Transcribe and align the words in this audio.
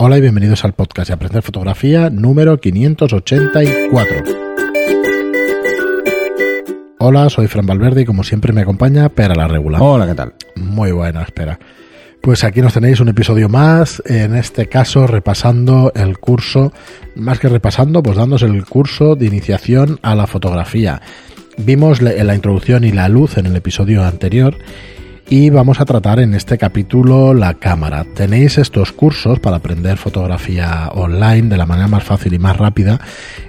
Hola 0.00 0.16
y 0.16 0.20
bienvenidos 0.20 0.64
al 0.64 0.74
podcast 0.74 1.08
de 1.08 1.14
Aprender 1.14 1.42
Fotografía 1.42 2.08
número 2.08 2.60
584. 2.60 4.22
Hola, 7.00 7.28
soy 7.28 7.48
Fran 7.48 7.66
Valverde 7.66 8.02
y 8.02 8.04
como 8.04 8.22
siempre 8.22 8.52
me 8.52 8.60
acompaña 8.60 9.08
Pera 9.08 9.34
la 9.34 9.48
Regular. 9.48 9.82
Hola, 9.82 10.06
¿qué 10.06 10.14
tal? 10.14 10.34
Muy 10.54 10.92
buena, 10.92 11.22
espera. 11.22 11.58
Pues 12.22 12.44
aquí 12.44 12.60
nos 12.62 12.74
tenéis 12.74 13.00
un 13.00 13.08
episodio 13.08 13.48
más, 13.48 14.00
en 14.06 14.36
este 14.36 14.68
caso 14.68 15.08
repasando 15.08 15.90
el 15.96 16.18
curso, 16.18 16.72
más 17.16 17.40
que 17.40 17.48
repasando, 17.48 18.00
pues 18.00 18.16
dándose 18.16 18.46
el 18.46 18.64
curso 18.66 19.16
de 19.16 19.26
iniciación 19.26 19.98
a 20.02 20.14
la 20.14 20.28
fotografía. 20.28 21.02
Vimos 21.56 22.02
la 22.02 22.36
introducción 22.36 22.84
y 22.84 22.92
la 22.92 23.08
luz 23.08 23.36
en 23.36 23.46
el 23.46 23.56
episodio 23.56 24.04
anterior 24.04 24.56
y 25.30 25.50
vamos 25.50 25.80
a 25.80 25.84
tratar 25.84 26.20
en 26.20 26.34
este 26.34 26.56
capítulo 26.56 27.34
la 27.34 27.54
cámara. 27.54 28.04
Tenéis 28.04 28.56
estos 28.58 28.92
cursos 28.92 29.40
para 29.40 29.56
aprender 29.56 29.98
fotografía 29.98 30.88
online 30.94 31.48
de 31.48 31.56
la 31.56 31.66
manera 31.66 31.88
más 31.88 32.04
fácil 32.04 32.32
y 32.32 32.38
más 32.38 32.56
rápida 32.56 32.98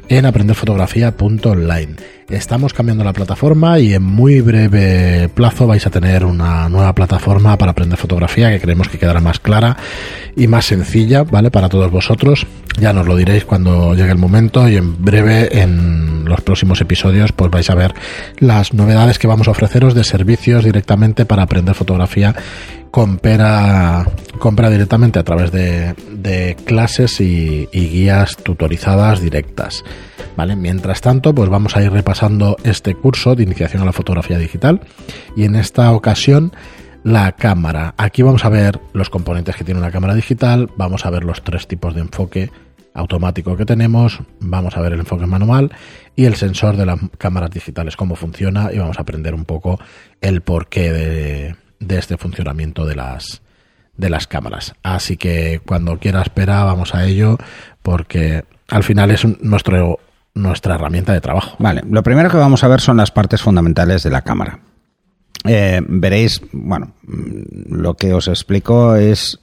en 0.09 0.25
aprenderfotografía.online. 0.25 2.18
Estamos 2.29 2.73
cambiando 2.73 3.03
la 3.03 3.11
plataforma 3.11 3.79
y 3.79 3.95
en 3.95 4.03
muy 4.03 4.41
breve 4.41 5.29
plazo 5.29 5.65
vais 5.65 5.87
a 5.87 5.89
tener 5.89 6.23
una 6.25 6.69
nueva 6.69 6.93
plataforma 6.93 7.57
para 7.57 7.71
aprender 7.71 7.97
fotografía 7.97 8.51
que 8.51 8.61
creemos 8.61 8.87
que 8.87 8.99
quedará 8.99 9.19
más 9.19 9.39
clara 9.39 9.75
y 10.35 10.45
más 10.47 10.65
sencilla, 10.65 11.23
¿vale? 11.23 11.49
Para 11.49 11.69
todos 11.69 11.89
vosotros. 11.89 12.45
Ya 12.79 12.93
nos 12.93 13.07
lo 13.07 13.15
diréis 13.15 13.45
cuando 13.45 13.95
llegue 13.95 14.11
el 14.11 14.19
momento 14.19 14.69
y 14.69 14.77
en 14.77 15.03
breve 15.03 15.59
en 15.59 16.25
los 16.25 16.41
próximos 16.41 16.79
episodios 16.81 17.31
pues 17.31 17.49
vais 17.49 17.69
a 17.71 17.75
ver 17.75 17.95
las 18.37 18.75
novedades 18.75 19.17
que 19.17 19.27
vamos 19.27 19.47
a 19.47 19.51
ofreceros 19.51 19.95
de 19.95 20.03
servicios 20.03 20.63
directamente 20.63 21.25
para 21.25 21.43
aprender 21.43 21.73
fotografía 21.73 22.35
compra, 22.91 24.05
directamente 24.69 25.19
a 25.19 25.23
través 25.23 25.51
de, 25.51 26.57
clases 26.65 27.19
y, 27.21 27.67
guías 27.71 28.37
tutorizadas 28.37 29.21
directas. 29.21 29.83
¿Vale? 30.35 30.55
Mientras 30.55 31.01
tanto, 31.01 31.35
pues 31.35 31.49
vamos 31.49 31.75
a 31.75 31.83
ir 31.83 31.91
repasando 31.91 32.55
este 32.63 32.95
curso 32.95 33.35
de 33.35 33.43
iniciación 33.43 33.81
a 33.81 33.85
la 33.85 33.91
fotografía 33.91 34.37
digital 34.37 34.79
y 35.35 35.43
en 35.43 35.55
esta 35.55 35.91
ocasión 35.91 36.53
la 37.03 37.33
cámara. 37.33 37.93
Aquí 37.97 38.21
vamos 38.21 38.45
a 38.45 38.49
ver 38.49 38.79
los 38.93 39.09
componentes 39.09 39.57
que 39.57 39.65
tiene 39.65 39.81
una 39.81 39.91
cámara 39.91 40.15
digital, 40.15 40.69
vamos 40.77 41.05
a 41.05 41.09
ver 41.09 41.25
los 41.25 41.43
tres 41.43 41.67
tipos 41.67 41.93
de 41.93 42.01
enfoque 42.01 42.51
automático 42.93 43.57
que 43.57 43.65
tenemos, 43.65 44.19
vamos 44.39 44.77
a 44.77 44.81
ver 44.81 44.93
el 44.93 45.01
enfoque 45.01 45.25
manual 45.25 45.71
y 46.15 46.25
el 46.25 46.35
sensor 46.35 46.77
de 46.77 46.85
las 46.85 46.99
cámaras 47.17 47.51
digitales, 47.51 47.97
cómo 47.97 48.15
funciona 48.15 48.69
y 48.71 48.77
vamos 48.77 48.97
a 48.97 49.01
aprender 49.01 49.33
un 49.33 49.43
poco 49.43 49.77
el 50.21 50.41
porqué 50.41 50.91
de, 50.91 51.55
de 51.79 51.97
este 51.97 52.17
funcionamiento 52.17 52.85
de 52.85 52.95
las 52.95 53.41
de 53.99 54.09
las 54.09 54.27
cámaras. 54.27 54.73
Así 54.81 55.17
que 55.17 55.61
cuando 55.65 55.99
quiera 55.99 56.21
espera, 56.21 56.63
vamos 56.63 56.95
a 56.95 57.05
ello, 57.05 57.37
porque 57.83 58.45
al 58.69 58.83
final 58.83 59.11
es 59.11 59.25
nuestro, 59.41 59.99
nuestra 60.33 60.75
herramienta 60.75 61.13
de 61.13 61.21
trabajo. 61.21 61.57
Vale, 61.59 61.83
lo 61.87 62.01
primero 62.01 62.29
que 62.29 62.37
vamos 62.37 62.63
a 62.63 62.69
ver 62.69 62.79
son 62.79 62.97
las 62.97 63.11
partes 63.11 63.41
fundamentales 63.41 64.01
de 64.03 64.09
la 64.09 64.21
cámara. 64.21 64.59
Eh, 65.43 65.81
veréis, 65.85 66.41
bueno, 66.53 66.93
lo 67.05 67.95
que 67.95 68.13
os 68.13 68.29
explico 68.29 68.95
es 68.95 69.39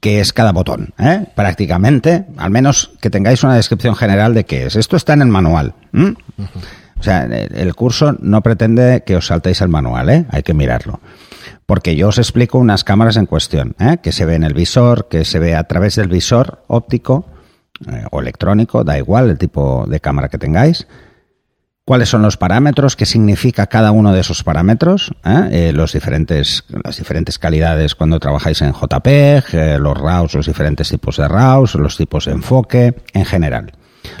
qué 0.00 0.20
es 0.20 0.34
cada 0.34 0.52
botón, 0.52 0.92
¿eh? 0.98 1.26
prácticamente, 1.34 2.26
al 2.36 2.50
menos 2.50 2.92
que 3.00 3.10
tengáis 3.10 3.42
una 3.42 3.54
descripción 3.54 3.96
general 3.96 4.34
de 4.34 4.44
qué 4.44 4.66
es. 4.66 4.76
Esto 4.76 4.96
está 4.96 5.14
en 5.14 5.22
el 5.22 5.28
manual. 5.28 5.74
O 6.98 7.02
sea, 7.02 7.24
el 7.24 7.74
curso 7.74 8.16
no 8.20 8.42
pretende 8.42 9.02
que 9.06 9.16
os 9.16 9.26
saltéis 9.26 9.62
el 9.62 9.68
manual, 9.68 10.10
¿eh? 10.10 10.26
hay 10.30 10.42
que 10.42 10.52
mirarlo 10.52 11.00
porque 11.68 11.96
yo 11.96 12.08
os 12.08 12.16
explico 12.16 12.56
unas 12.56 12.82
cámaras 12.82 13.18
en 13.18 13.26
cuestión, 13.26 13.76
¿eh? 13.78 13.98
que 14.02 14.10
se 14.10 14.24
ve 14.24 14.36
en 14.36 14.42
el 14.42 14.54
visor, 14.54 15.06
que 15.08 15.26
se 15.26 15.38
ve 15.38 15.54
a 15.54 15.64
través 15.64 15.96
del 15.96 16.08
visor 16.08 16.64
óptico 16.66 17.26
eh, 17.86 18.04
o 18.10 18.22
electrónico, 18.22 18.84
da 18.84 18.96
igual 18.96 19.28
el 19.28 19.36
tipo 19.36 19.84
de 19.86 20.00
cámara 20.00 20.30
que 20.30 20.38
tengáis. 20.38 20.88
¿Cuáles 21.84 22.08
son 22.08 22.22
los 22.22 22.38
parámetros? 22.38 22.96
¿Qué 22.96 23.04
significa 23.04 23.66
cada 23.66 23.90
uno 23.90 24.14
de 24.14 24.20
esos 24.20 24.42
parámetros? 24.44 25.12
¿Eh? 25.26 25.72
los 25.74 25.92
diferentes, 25.92 26.64
las 26.68 26.96
diferentes 26.96 27.38
calidades 27.38 27.94
cuando 27.94 28.18
trabajáis 28.18 28.62
en 28.62 28.72
JPEG, 28.72 29.78
los 29.78 29.98
RAWs, 29.98 30.36
los 30.36 30.46
diferentes 30.46 30.88
tipos 30.88 31.18
de 31.18 31.28
RAWs, 31.28 31.74
los 31.74 31.98
tipos 31.98 32.24
de 32.24 32.32
enfoque, 32.32 32.94
en 33.12 33.26
general. 33.26 33.72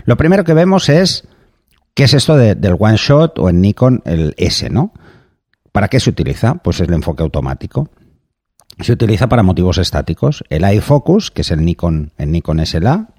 Lo 0.04 0.18
primero 0.18 0.44
que 0.44 0.52
vemos 0.52 0.90
es 0.90 1.26
qué 1.94 2.04
es 2.04 2.12
esto 2.12 2.36
del 2.36 2.76
one 2.78 2.98
shot 2.98 3.38
o 3.38 3.48
en 3.48 3.62
Nikon 3.62 4.02
el 4.04 4.34
S, 4.36 4.68
¿no? 4.68 4.92
¿Para 5.78 5.86
qué 5.86 6.00
se 6.00 6.10
utiliza? 6.10 6.56
Pues 6.56 6.80
es 6.80 6.88
el 6.88 6.94
enfoque 6.94 7.22
automático. 7.22 7.88
Se 8.80 8.90
utiliza 8.90 9.28
para 9.28 9.44
motivos 9.44 9.78
estáticos. 9.78 10.42
El 10.50 10.68
iFocus, 10.74 11.30
que 11.30 11.42
es 11.42 11.52
el 11.52 11.64
Nikon, 11.64 12.10
el 12.18 12.32
Nikon 12.32 12.66
SLA, 12.66 13.10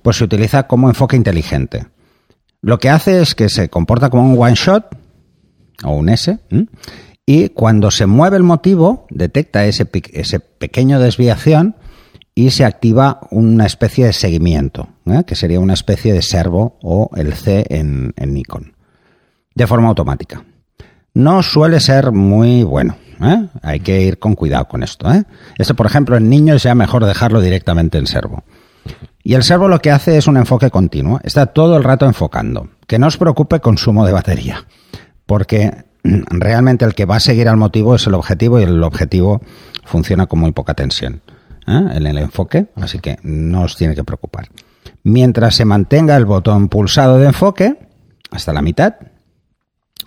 pues 0.00 0.18
se 0.18 0.22
utiliza 0.22 0.68
como 0.68 0.88
enfoque 0.88 1.16
inteligente. 1.16 1.88
Lo 2.60 2.78
que 2.78 2.90
hace 2.90 3.20
es 3.20 3.34
que 3.34 3.48
se 3.48 3.70
comporta 3.70 4.08
como 4.08 4.22
un 4.22 4.40
one 4.40 4.54
shot 4.54 4.96
o 5.82 5.96
un 5.96 6.10
S 6.10 6.38
y 7.26 7.48
cuando 7.48 7.90
se 7.90 8.06
mueve 8.06 8.36
el 8.36 8.44
motivo 8.44 9.08
detecta 9.10 9.66
ese, 9.66 9.84
pequeño 9.84 11.00
desviación 11.00 11.74
y 12.36 12.52
se 12.52 12.64
activa 12.64 13.26
una 13.32 13.66
especie 13.66 14.06
de 14.06 14.12
seguimiento, 14.12 14.90
¿eh? 15.06 15.24
que 15.26 15.34
sería 15.34 15.58
una 15.58 15.74
especie 15.74 16.12
de 16.12 16.22
servo 16.22 16.78
o 16.84 17.10
el 17.16 17.34
C 17.34 17.66
en 17.68 18.14
Nikon, 18.16 18.76
de 19.56 19.66
forma 19.66 19.88
automática 19.88 20.44
no 21.14 21.42
suele 21.42 21.80
ser 21.80 22.12
muy 22.12 22.64
bueno. 22.64 22.96
¿eh? 23.22 23.46
Hay 23.62 23.80
que 23.80 24.02
ir 24.02 24.18
con 24.18 24.34
cuidado 24.34 24.66
con 24.66 24.82
esto. 24.82 25.10
¿eh? 25.12 25.24
Por 25.76 25.86
ejemplo, 25.86 26.16
en 26.16 26.28
niños 26.28 26.62
ya 26.64 26.74
mejor 26.74 27.04
dejarlo 27.06 27.40
directamente 27.40 27.98
en 27.98 28.06
servo. 28.06 28.44
Y 29.22 29.34
el 29.34 29.42
servo 29.42 29.68
lo 29.68 29.80
que 29.80 29.90
hace 29.90 30.18
es 30.18 30.26
un 30.26 30.36
enfoque 30.36 30.70
continuo. 30.70 31.20
Está 31.22 31.46
todo 31.46 31.76
el 31.76 31.84
rato 31.84 32.04
enfocando. 32.04 32.68
Que 32.86 32.98
no 32.98 33.06
os 33.06 33.16
preocupe 33.16 33.60
consumo 33.60 34.04
de 34.04 34.12
batería. 34.12 34.66
Porque 35.24 35.84
realmente 36.02 36.84
el 36.84 36.94
que 36.94 37.06
va 37.06 37.16
a 37.16 37.20
seguir 37.20 37.48
al 37.48 37.56
motivo 37.56 37.94
es 37.94 38.06
el 38.06 38.14
objetivo 38.14 38.60
y 38.60 38.64
el 38.64 38.82
objetivo 38.82 39.40
funciona 39.84 40.26
con 40.26 40.40
muy 40.40 40.52
poca 40.52 40.74
tensión 40.74 41.22
¿eh? 41.66 41.88
en 41.94 42.06
el 42.06 42.18
enfoque. 42.18 42.66
Así 42.76 42.98
que 42.98 43.18
no 43.22 43.62
os 43.62 43.76
tiene 43.76 43.94
que 43.94 44.04
preocupar. 44.04 44.48
Mientras 45.02 45.54
se 45.54 45.64
mantenga 45.64 46.16
el 46.16 46.26
botón 46.26 46.68
pulsado 46.68 47.18
de 47.18 47.26
enfoque 47.26 47.78
hasta 48.30 48.52
la 48.52 48.60
mitad, 48.62 48.94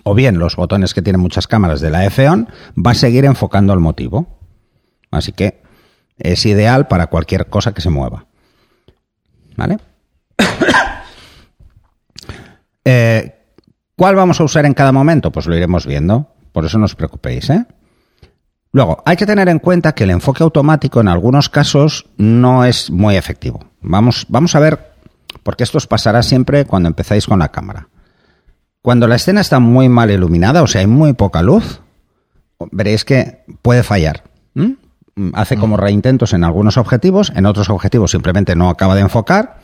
o 0.07 0.15
bien 0.15 0.39
los 0.39 0.55
botones 0.55 0.93
que 0.93 1.01
tienen 1.01 1.21
muchas 1.21 1.47
cámaras 1.47 1.81
de 1.81 1.89
la 1.89 2.05
F-ON, 2.05 2.47
va 2.77 2.91
a 2.91 2.95
seguir 2.95 3.25
enfocando 3.25 3.73
el 3.73 3.81
motivo. 3.81 4.39
Así 5.11 5.33
que 5.33 5.61
es 6.17 6.45
ideal 6.45 6.87
para 6.87 7.07
cualquier 7.07 7.47
cosa 7.47 7.73
que 7.73 7.81
se 7.81 7.89
mueva. 7.89 8.25
¿Vale? 9.55 9.77
Eh, 12.89 13.35
¿Cuál 13.97 14.15
vamos 14.15 14.39
a 14.39 14.45
usar 14.45 14.65
en 14.65 14.73
cada 14.73 14.93
momento? 14.93 15.29
Pues 15.29 15.45
lo 15.45 15.53
iremos 15.57 15.85
viendo. 15.85 16.33
Por 16.53 16.63
eso 16.63 16.77
no 16.77 16.85
os 16.85 16.95
preocupéis, 16.95 17.49
¿eh? 17.49 17.65
Luego, 18.71 19.03
hay 19.05 19.17
que 19.17 19.25
tener 19.25 19.49
en 19.49 19.59
cuenta 19.59 19.93
que 19.93 20.05
el 20.05 20.11
enfoque 20.11 20.41
automático 20.41 21.01
en 21.01 21.09
algunos 21.09 21.49
casos 21.49 22.05
no 22.15 22.63
es 22.63 22.89
muy 22.89 23.17
efectivo. 23.17 23.59
Vamos, 23.81 24.25
vamos 24.29 24.55
a 24.55 24.61
ver, 24.61 24.93
porque 25.43 25.65
esto 25.65 25.79
os 25.79 25.85
pasará 25.85 26.23
siempre 26.23 26.63
cuando 26.63 26.87
empezáis 26.87 27.27
con 27.27 27.39
la 27.39 27.49
cámara. 27.49 27.89
Cuando 28.87 29.09
la 29.09 29.17
escena 29.17 29.41
está 29.41 29.59
muy 29.59 29.89
mal 29.89 30.11
iluminada, 30.11 30.63
o 30.63 30.67
sea, 30.67 30.79
hay 30.79 30.87
muy 30.87 31.11
poca 31.11 31.41
luz, 31.41 31.81
veréis 32.71 33.03
que 33.03 33.43
puede 33.61 33.83
fallar. 33.83 34.23
Hace 35.33 35.57
como 35.57 35.75
mm. 35.75 35.79
reintentos 35.81 36.31
en 36.31 36.45
algunos 36.45 36.77
objetivos, 36.77 37.33
en 37.35 37.45
otros 37.47 37.69
objetivos 37.69 38.11
simplemente 38.11 38.55
no 38.55 38.69
acaba 38.69 38.95
de 38.95 39.01
enfocar 39.01 39.57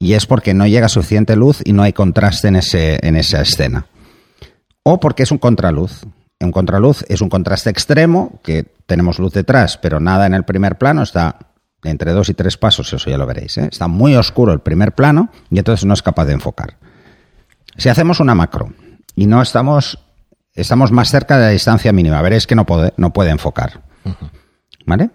y 0.00 0.14
es 0.14 0.26
porque 0.26 0.52
no 0.52 0.66
llega 0.66 0.88
suficiente 0.88 1.36
luz 1.36 1.62
y 1.64 1.74
no 1.74 1.84
hay 1.84 1.92
contraste 1.92 2.48
en, 2.48 2.56
ese, 2.56 2.98
en 3.06 3.14
esa 3.14 3.40
escena. 3.40 3.86
O 4.82 4.98
porque 4.98 5.22
es 5.22 5.30
un 5.30 5.38
contraluz. 5.38 6.02
Un 6.40 6.50
contraluz 6.50 7.04
es 7.08 7.20
un 7.20 7.28
contraste 7.28 7.70
extremo, 7.70 8.40
que 8.42 8.64
tenemos 8.86 9.20
luz 9.20 9.32
detrás, 9.32 9.78
pero 9.78 10.00
nada 10.00 10.26
en 10.26 10.34
el 10.34 10.42
primer 10.42 10.76
plano, 10.76 11.04
está 11.04 11.38
entre 11.84 12.10
dos 12.10 12.30
y 12.30 12.34
tres 12.34 12.56
pasos, 12.56 12.92
eso 12.92 13.08
ya 13.08 13.16
lo 13.16 13.26
veréis. 13.26 13.58
¿eh? 13.58 13.68
Está 13.70 13.86
muy 13.86 14.16
oscuro 14.16 14.52
el 14.52 14.58
primer 14.58 14.90
plano 14.90 15.28
y 15.52 15.58
entonces 15.58 15.84
no 15.84 15.94
es 15.94 16.02
capaz 16.02 16.24
de 16.24 16.32
enfocar. 16.32 16.78
Si 17.76 17.88
hacemos 17.88 18.20
una 18.20 18.34
macro 18.34 18.72
y 19.16 19.26
no 19.26 19.42
estamos, 19.42 19.98
estamos 20.54 20.92
más 20.92 21.10
cerca 21.10 21.36
de 21.36 21.44
la 21.44 21.50
distancia 21.50 21.92
mínima, 21.92 22.22
veréis 22.22 22.46
que 22.46 22.54
no 22.54 22.64
puede, 22.64 22.92
no 22.96 23.12
puede 23.12 23.30
enfocar. 23.30 23.82
¿Vale? 24.86 25.10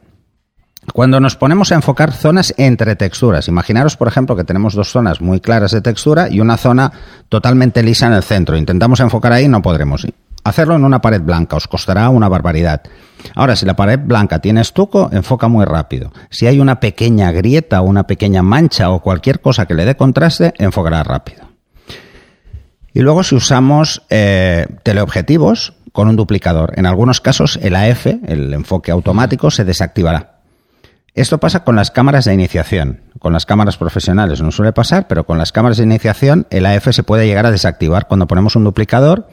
Cuando 0.94 1.20
nos 1.20 1.36
ponemos 1.36 1.72
a 1.72 1.76
enfocar 1.76 2.12
zonas 2.12 2.54
entre 2.58 2.96
texturas, 2.96 3.48
imaginaros, 3.48 3.96
por 3.96 4.08
ejemplo, 4.08 4.36
que 4.36 4.44
tenemos 4.44 4.74
dos 4.74 4.92
zonas 4.92 5.22
muy 5.22 5.40
claras 5.40 5.72
de 5.72 5.82
textura 5.82 6.30
y 6.30 6.40
una 6.40 6.58
zona 6.58 6.92
totalmente 7.30 7.84
lisa 7.84 8.08
en 8.08 8.14
el 8.14 8.24
centro. 8.24 8.58
Intentamos 8.58 9.00
enfocar 9.00 9.34
ahí, 9.34 9.48
no 9.48 9.62
podremos. 9.62 10.08
Hacerlo 10.44 10.76
en 10.76 10.86
una 10.86 11.02
pared 11.02 11.22
blanca 11.22 11.58
os 11.58 11.68
costará 11.68 12.10
una 12.10 12.30
barbaridad. 12.30 12.82
Ahora, 13.36 13.56
si 13.56 13.66
la 13.66 13.76
pared 13.76 14.00
blanca 14.02 14.40
tiene 14.40 14.62
estuco, 14.62 15.10
enfoca 15.12 15.48
muy 15.48 15.66
rápido. 15.66 16.12
Si 16.30 16.48
hay 16.48 16.60
una 16.60 16.80
pequeña 16.80 17.32
grieta 17.32 17.82
o 17.82 17.86
una 17.86 18.08
pequeña 18.08 18.42
mancha 18.42 18.90
o 18.90 19.02
cualquier 19.02 19.42
cosa 19.42 19.66
que 19.66 19.74
le 19.74 19.86
dé 19.86 19.96
contraste, 19.96 20.54
enfocará 20.58 21.04
rápido. 21.04 21.49
Y 22.94 23.02
luego 23.02 23.24
si 23.24 23.36
usamos 23.36 24.04
eh, 24.10 24.68
teleobjetivos 24.84 25.74
con 25.92 26.08
un 26.08 26.16
duplicador, 26.16 26.74
en 26.78 26.86
algunos 26.86 27.22
casos 27.22 27.60
el 27.62 27.76
AF, 27.76 28.06
el 28.06 28.54
enfoque 28.54 28.92
automático, 28.92 29.52
se 29.52 29.66
desactivará. 29.66 30.40
Esto 31.14 31.40
pasa 31.40 31.64
con 31.64 31.76
las 31.76 31.92
cámaras 31.92 32.26
de 32.26 32.34
iniciación. 32.34 33.02
Con 33.20 33.34
las 33.34 33.46
cámaras 33.46 33.78
profesionales 33.78 34.42
no 34.42 34.52
suele 34.52 34.72
pasar, 34.72 35.08
pero 35.08 35.26
con 35.26 35.38
las 35.38 35.52
cámaras 35.52 35.78
de 35.78 35.84
iniciación 35.84 36.48
el 36.50 36.66
AF 36.66 36.90
se 36.92 37.04
puede 37.04 37.28
llegar 37.28 37.46
a 37.46 37.52
desactivar 37.52 38.08
cuando 38.08 38.28
ponemos 38.28 38.56
un 38.56 38.64
duplicador 38.64 39.28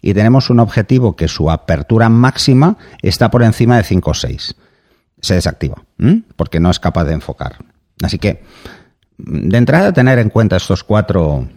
y 0.00 0.14
tenemos 0.14 0.50
un 0.50 0.60
objetivo 0.60 1.16
que 1.16 1.28
su 1.28 1.50
apertura 1.50 2.08
máxima 2.08 2.76
está 3.00 3.30
por 3.30 3.42
encima 3.42 3.76
de 3.76 3.84
5 3.84 4.10
o 4.10 4.14
6. 4.14 4.54
Se 5.20 5.34
desactiva, 5.34 5.82
porque 6.36 6.60
no 6.60 6.70
es 6.70 6.80
capaz 6.80 7.04
de 7.04 7.14
enfocar. 7.14 7.56
Así 8.02 8.18
que, 8.18 8.42
de 9.18 9.56
entrada, 9.56 9.92
tener 9.92 10.18
en 10.18 10.30
cuenta 10.30 10.56
estos 10.56 10.82
cuatro, 10.82 11.48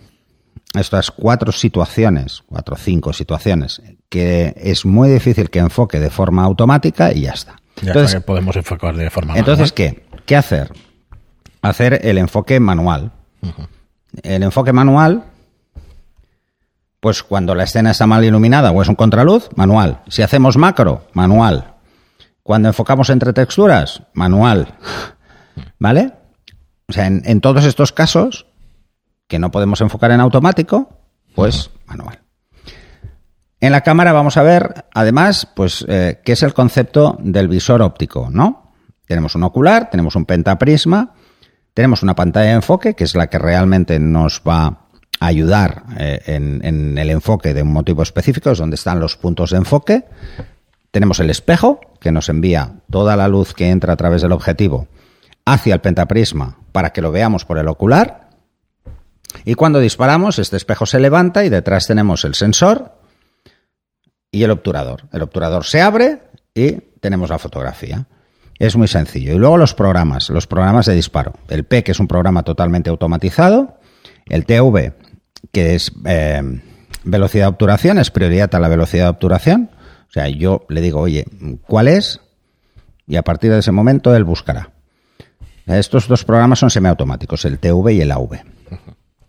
estas 0.73 1.11
cuatro 1.11 1.51
situaciones, 1.51 2.43
cuatro 2.47 2.75
o 2.75 2.77
cinco 2.77 3.13
situaciones, 3.13 3.81
que 4.09 4.53
es 4.57 4.85
muy 4.85 5.09
difícil 5.09 5.49
que 5.49 5.59
enfoque 5.59 5.99
de 5.99 6.09
forma 6.09 6.43
automática 6.43 7.11
y 7.13 7.21
ya 7.21 7.31
está. 7.31 7.55
entonces, 7.81 8.21
podemos 8.23 8.55
enfocar 8.55 8.95
de 8.95 9.09
forma 9.09 9.37
Entonces, 9.37 9.71
¿qué? 9.71 10.05
¿Qué 10.25 10.35
hacer? 10.35 10.73
Hacer 11.61 11.99
el 12.03 12.17
enfoque 12.17 12.59
manual. 12.59 13.11
El 14.23 14.43
enfoque 14.43 14.73
manual, 14.73 15.25
pues 16.99 17.21
cuando 17.21 17.53
la 17.53 17.63
escena 17.63 17.91
está 17.91 18.07
mal 18.07 18.23
iluminada 18.23 18.71
o 18.71 18.81
es 18.81 18.87
un 18.87 18.95
contraluz, 18.95 19.49
manual. 19.55 20.01
Si 20.07 20.21
hacemos 20.21 20.57
macro, 20.57 21.07
manual. 21.13 21.75
Cuando 22.43 22.67
enfocamos 22.67 23.09
entre 23.09 23.33
texturas, 23.33 24.03
manual. 24.13 24.75
¿Vale? 25.79 26.13
O 26.87 26.93
sea, 26.93 27.07
en, 27.07 27.41
todos 27.41 27.65
estos 27.65 27.91
casos, 27.91 28.45
que 29.27 29.39
no 29.39 29.51
podemos 29.51 29.81
enfocar 29.81 30.11
en 30.11 30.19
automático, 30.19 30.89
pues 31.33 31.71
manual. 31.87 32.21
En 33.59 33.71
la 33.71 33.81
cámara 33.81 34.11
vamos 34.11 34.37
a 34.37 34.43
ver, 34.43 34.85
además, 34.93 35.47
pues, 35.55 35.85
eh, 35.87 36.21
qué 36.23 36.33
es 36.33 36.43
el 36.43 36.53
concepto 36.53 37.17
del 37.19 37.47
visor 37.47 37.81
óptico, 37.81 38.29
¿no? 38.29 38.73
Tenemos 39.07 39.35
un 39.35 39.43
ocular, 39.43 39.89
tenemos 39.89 40.15
un 40.15 40.25
pentaprisma, 40.25 41.13
tenemos 41.73 42.03
una 42.03 42.15
pantalla 42.15 42.49
de 42.49 42.55
enfoque, 42.55 42.93
que 42.93 43.03
es 43.03 43.15
la 43.15 43.27
que 43.27 43.39
realmente 43.39 43.99
nos 43.99 44.41
va 44.47 44.65
a 45.19 45.25
ayudar 45.25 45.83
eh, 45.97 46.21
en, 46.27 46.63
en, 46.63 46.97
el 46.97 47.09
enfoque 47.09 47.53
de 47.53 47.63
un 47.63 47.71
motivo 47.73 48.03
específico, 48.03 48.51
es 48.51 48.57
donde 48.57 48.75
están 48.75 48.99
los 48.99 49.17
puntos 49.17 49.51
de 49.51 49.57
enfoque. 49.57 50.05
Tenemos 50.91 51.19
el 51.19 51.29
espejo, 51.29 51.79
que 51.99 52.11
nos 52.11 52.29
envía 52.29 52.81
toda 52.89 53.15
la 53.15 53.27
luz 53.27 53.53
que 53.53 53.69
entra 53.69 53.93
a 53.93 53.97
través 53.97 54.21
del 54.21 54.31
objetivo 54.31 54.87
hacia 55.45 55.73
el 55.73 55.81
pentaprisma 55.81 56.57
para 56.71 56.91
que 56.91 57.01
lo 57.01 57.11
veamos 57.11 57.45
por 57.45 57.57
el 57.57 57.67
ocular. 57.67 58.24
Y 59.43 59.55
cuando 59.55 59.79
disparamos, 59.79 60.39
este 60.39 60.57
espejo 60.57 60.85
se 60.85 60.99
levanta 60.99 61.43
y 61.43 61.49
detrás 61.49 61.87
tenemos 61.87 62.23
el 62.23 62.35
sensor 62.35 62.93
y 64.31 64.43
el 64.43 64.51
obturador. 64.51 65.03
El 65.11 65.21
obturador 65.21 65.65
se 65.65 65.81
abre 65.81 66.21
y 66.53 66.71
tenemos 66.99 67.29
la 67.29 67.39
fotografía. 67.39 68.07
Es 68.57 68.75
muy 68.75 68.87
sencillo. 68.87 69.33
Y 69.33 69.37
luego 69.37 69.57
los 69.57 69.73
programas, 69.73 70.29
los 70.29 70.47
programas 70.47 70.85
de 70.85 70.95
disparo. 70.95 71.33
El 71.49 71.65
P, 71.65 71.83
que 71.83 71.91
es 71.91 71.99
un 71.99 72.07
programa 72.07 72.43
totalmente 72.43 72.89
automatizado. 72.89 73.77
El 74.27 74.45
TV, 74.45 74.93
que 75.51 75.75
es 75.75 75.91
eh, 76.05 76.41
velocidad 77.03 77.45
de 77.45 77.49
obturación, 77.49 77.97
es 77.97 78.11
prioridad 78.11 78.53
a 78.55 78.59
la 78.59 78.69
velocidad 78.69 79.05
de 79.05 79.09
obturación. 79.09 79.69
O 80.07 80.11
sea, 80.11 80.29
yo 80.29 80.65
le 80.69 80.81
digo, 80.81 81.01
oye, 81.01 81.25
¿cuál 81.67 81.89
es? 81.89 82.21
Y 83.07 83.17
a 83.17 83.23
partir 83.23 83.51
de 83.51 83.59
ese 83.59 83.71
momento 83.71 84.15
él 84.15 84.23
buscará. 84.23 84.71
Estos 85.65 86.07
dos 86.07 86.23
programas 86.23 86.59
son 86.59 86.69
semiautomáticos, 86.69 87.43
el 87.45 87.59
TV 87.59 87.93
y 87.93 88.01
el 88.01 88.11
AV. 88.11 88.39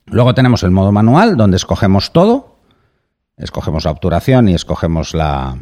Luego 0.07 0.35
tenemos 0.35 0.63
el 0.63 0.71
modo 0.71 0.93
manual, 0.93 1.37
donde 1.37 1.57
escogemos 1.57 2.13
todo. 2.13 2.59
Escogemos 3.37 3.85
la 3.85 3.91
obturación 3.91 4.49
y 4.49 4.55
escogemos 4.55 5.15
la, 5.15 5.59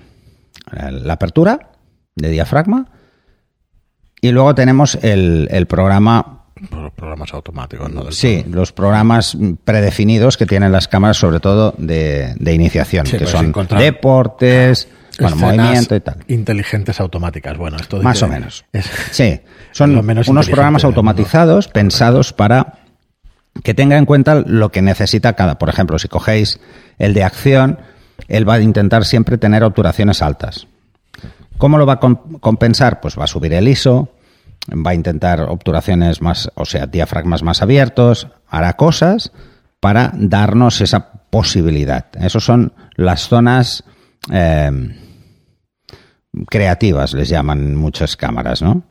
la 0.70 1.12
apertura 1.12 1.70
de 2.14 2.30
diafragma. 2.30 2.86
Y 4.20 4.30
luego 4.30 4.54
tenemos 4.54 4.94
el, 5.02 5.48
el 5.50 5.66
programa 5.66 6.44
los 6.70 6.92
programas 6.92 7.34
automáticos, 7.34 7.90
¿no? 7.90 8.10
sí, 8.12 8.44
los 8.48 8.72
programas 8.72 9.36
predefinidos 9.64 10.36
que 10.36 10.46
tienen 10.46 10.70
las 10.70 10.86
cámaras, 10.88 11.16
sobre 11.16 11.40
todo 11.40 11.74
de, 11.78 12.34
de 12.38 12.54
iniciación, 12.54 13.06
que 13.06 13.18
pues 13.18 13.30
son 13.30 13.52
deportes, 13.76 14.88
bueno, 15.18 15.36
movimiento 15.36 15.96
y 15.96 16.00
tal. 16.00 16.24
Inteligentes 16.28 17.00
automáticas, 17.00 17.56
bueno, 17.58 17.76
esto 17.76 18.00
Más 18.02 18.22
o 18.22 18.28
menos. 18.28 18.64
sí, 19.10 19.40
son 19.72 19.96
unos 19.96 20.48
programas 20.48 20.84
automatizados 20.84 21.68
pensados 21.68 22.32
para 22.32 22.83
que 23.62 23.74
tenga 23.74 23.96
en 23.96 24.06
cuenta 24.06 24.42
lo 24.46 24.70
que 24.70 24.82
necesita 24.82 25.34
cada. 25.34 25.58
Por 25.58 25.68
ejemplo, 25.68 25.98
si 25.98 26.08
cogéis 26.08 26.60
el 26.98 27.14
de 27.14 27.24
acción, 27.24 27.78
él 28.28 28.48
va 28.48 28.54
a 28.54 28.60
intentar 28.60 29.04
siempre 29.04 29.38
tener 29.38 29.62
obturaciones 29.62 30.22
altas. 30.22 30.66
¿Cómo 31.58 31.78
lo 31.78 31.86
va 31.86 31.94
a 31.94 32.00
compensar? 32.00 33.00
Pues 33.00 33.18
va 33.18 33.24
a 33.24 33.28
subir 33.28 33.52
el 33.54 33.68
ISO, 33.68 34.08
va 34.72 34.90
a 34.90 34.94
intentar 34.94 35.40
obturaciones 35.42 36.20
más, 36.20 36.50
o 36.54 36.64
sea, 36.64 36.86
diafragmas 36.86 37.42
más 37.42 37.62
abiertos, 37.62 38.28
hará 38.48 38.74
cosas 38.74 39.32
para 39.80 40.12
darnos 40.14 40.80
esa 40.80 41.12
posibilidad. 41.30 42.06
Esas 42.18 42.42
son 42.42 42.72
las 42.96 43.28
zonas 43.28 43.84
eh, 44.32 44.70
creativas, 46.48 47.14
les 47.14 47.28
llaman 47.28 47.76
muchas 47.76 48.16
cámaras, 48.16 48.62
¿no? 48.62 48.82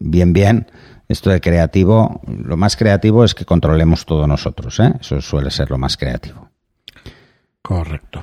Bien, 0.00 0.32
bien. 0.32 0.66
Esto 1.10 1.30
de 1.30 1.40
creativo, 1.40 2.20
lo 2.24 2.56
más 2.56 2.76
creativo 2.76 3.24
es 3.24 3.34
que 3.34 3.44
controlemos 3.44 4.06
todo 4.06 4.28
nosotros, 4.28 4.78
¿eh? 4.78 4.92
Eso 5.00 5.20
suele 5.20 5.50
ser 5.50 5.68
lo 5.68 5.76
más 5.76 5.96
creativo. 5.96 6.50
Correcto. 7.60 8.22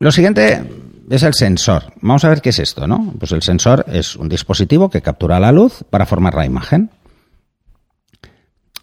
Lo 0.00 0.10
siguiente 0.10 0.60
es 1.08 1.22
el 1.22 1.34
sensor. 1.34 1.92
Vamos 2.00 2.24
a 2.24 2.30
ver 2.30 2.42
qué 2.42 2.48
es 2.48 2.58
esto, 2.58 2.88
¿no? 2.88 3.14
Pues 3.16 3.30
el 3.30 3.42
sensor 3.42 3.84
es 3.86 4.16
un 4.16 4.28
dispositivo 4.28 4.90
que 4.90 5.02
captura 5.02 5.38
la 5.38 5.52
luz 5.52 5.84
para 5.88 6.04
formar 6.04 6.34
la 6.34 6.44
imagen. 6.44 6.90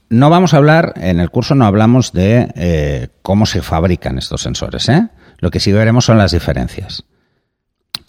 No 0.07 0.29
vamos 0.29 0.53
a 0.53 0.57
hablar, 0.57 0.93
en 0.95 1.19
el 1.19 1.31
curso 1.31 1.53
no 1.53 1.65
hablamos 1.65 2.13
de 2.13 2.49
eh, 2.55 3.09
cómo 3.21 3.45
se 3.45 3.61
fabrican 3.61 4.19
estos 4.19 4.41
sensores, 4.41 4.87
¿eh? 4.87 5.09
Lo 5.39 5.51
que 5.51 5.59
sí 5.59 5.73
veremos 5.73 6.05
son 6.05 6.17
las 6.17 6.31
diferencias. 6.31 7.03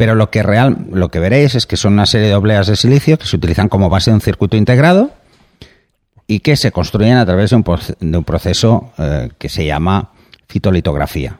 Pero 0.02 0.16
lo 0.16 0.30
que, 0.30 0.42
real, 0.42 0.78
lo 0.90 1.12
que 1.12 1.20
veréis 1.20 1.54
es 1.54 1.64
que 1.64 1.76
son 1.76 1.92
una 1.92 2.06
serie 2.06 2.26
de 2.26 2.34
obleas 2.34 2.66
de 2.66 2.74
silicio 2.74 3.16
que 3.20 3.26
se 3.28 3.36
utilizan 3.36 3.68
como 3.68 3.88
base 3.88 4.10
de 4.10 4.16
un 4.16 4.20
circuito 4.20 4.56
integrado 4.56 5.12
y 6.26 6.40
que 6.40 6.56
se 6.56 6.72
construyen 6.72 7.18
a 7.18 7.24
través 7.24 7.50
de 7.50 7.54
un, 7.54 8.24
proceso 8.24 8.92
eh, 8.98 9.30
que 9.38 9.48
se 9.48 9.64
llama 9.64 10.10
fitolitografía. 10.48 11.38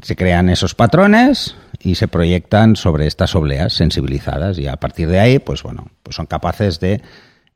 Se 0.00 0.16
crean 0.16 0.48
esos 0.48 0.74
patrones 0.74 1.54
y 1.80 1.96
se 1.96 2.08
proyectan 2.08 2.76
sobre 2.76 3.06
estas 3.06 3.34
obleas 3.34 3.74
sensibilizadas 3.74 4.58
y 4.58 4.66
a 4.66 4.76
partir 4.76 5.10
de 5.10 5.20
ahí, 5.20 5.38
pues 5.38 5.62
bueno, 5.62 5.88
pues 6.02 6.16
son 6.16 6.24
capaces 6.24 6.80
de 6.80 7.02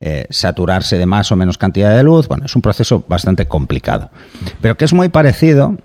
eh, 0.01 0.27
saturarse 0.29 0.99
de 0.99 1.06
más 1.06 1.32
o 1.32 1.37
menos 1.37 1.56
cantidad 1.56 1.96
de 1.96 2.03
luz. 2.03 2.29
Bueno, 2.29 2.44
es 2.44 2.55
un 2.55 2.61
proceso 2.61 3.06
bastante 3.08 3.49
complicado, 3.49 4.11
pero 4.61 4.77
que 4.77 4.85
es 4.85 4.93
muy 4.93 5.08
parecido 5.08 5.79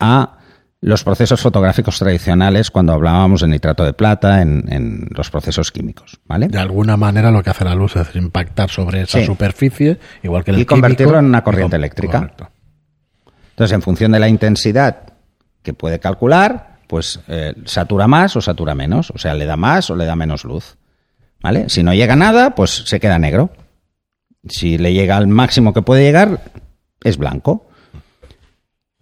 a 0.00 0.38
los 0.84 1.02
procesos 1.02 1.40
fotográficos 1.40 1.98
tradicionales 1.98 2.70
cuando 2.70 2.92
hablábamos 2.92 3.40
de 3.40 3.48
nitrato 3.48 3.86
de 3.86 3.94
plata 3.94 4.42
en, 4.42 5.08
los 5.08 5.30
procesos 5.30 5.72
químicos, 5.72 6.20
¿vale? 6.26 6.48
De 6.48 6.58
alguna 6.58 6.98
manera 6.98 7.30
lo 7.30 7.42
que 7.42 7.48
hace 7.48 7.64
la 7.64 7.74
luz 7.74 7.96
es 7.96 8.14
impactar 8.14 8.68
sobre 8.68 9.00
esa 9.00 9.24
superficie, 9.24 9.98
igual 10.22 10.44
que 10.44 10.50
el 10.50 10.58
Y 10.58 10.66
convertirlo 10.66 11.18
en 11.18 11.24
una 11.24 11.42
corriente 11.42 11.76
eléctrica. 11.76 12.30
Entonces, 13.50 13.74
en 13.74 13.80
función 13.80 14.12
de 14.12 14.18
la 14.18 14.28
intensidad 14.28 15.14
que 15.62 15.72
puede 15.72 16.00
calcular, 16.00 16.80
pues 16.86 17.18
eh, 17.28 17.54
satura 17.64 18.06
más 18.06 18.36
o 18.36 18.42
satura 18.42 18.74
menos, 18.74 19.10
o 19.10 19.16
sea, 19.16 19.32
le 19.32 19.46
da 19.46 19.56
más 19.56 19.88
o 19.88 19.96
le 19.96 20.04
da 20.04 20.16
menos 20.16 20.44
luz, 20.44 20.76
¿vale? 21.40 21.70
Si 21.70 21.82
no 21.82 21.94
llega 21.94 22.14
nada, 22.14 22.54
pues 22.54 22.84
se 22.84 23.00
queda 23.00 23.18
negro. 23.18 23.50
Si 24.46 24.76
le 24.76 24.92
llega 24.92 25.16
al 25.16 25.28
máximo 25.28 25.72
que 25.72 25.80
puede 25.80 26.02
llegar, 26.02 26.42
es 27.02 27.16
blanco. 27.16 27.68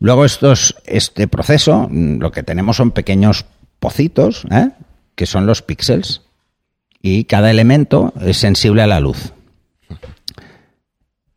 Luego 0.03 0.25
estos, 0.25 0.75
este 0.85 1.29
proceso, 1.29 1.87
mm, 1.89 2.19
lo 2.19 2.33
que 2.33 2.43
tenemos 2.43 2.77
son 2.77 2.91
pequeños 2.91 3.47
pocitos, 3.79 4.45
¿eh? 4.51 4.71
que 5.15 5.27
son 5.27 5.47
los 5.47 5.63
píxeles, 5.63 6.23
y 7.01 7.23
cada 7.25 7.53
elemento 7.53 8.13
es 8.21 8.37
sensible 8.37 8.83
a 8.83 8.89
la 8.89 8.99
luz. 8.99 9.33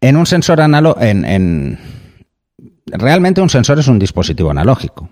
En 0.01 0.17
un 0.17 0.25
sensor 0.25 0.61
análogo, 0.61 0.99
en, 0.99 1.77
realmente 2.87 3.39
un 3.39 3.51
sensor 3.51 3.77
es 3.77 3.87
un 3.87 3.99
dispositivo 3.99 4.49
analógico, 4.49 5.09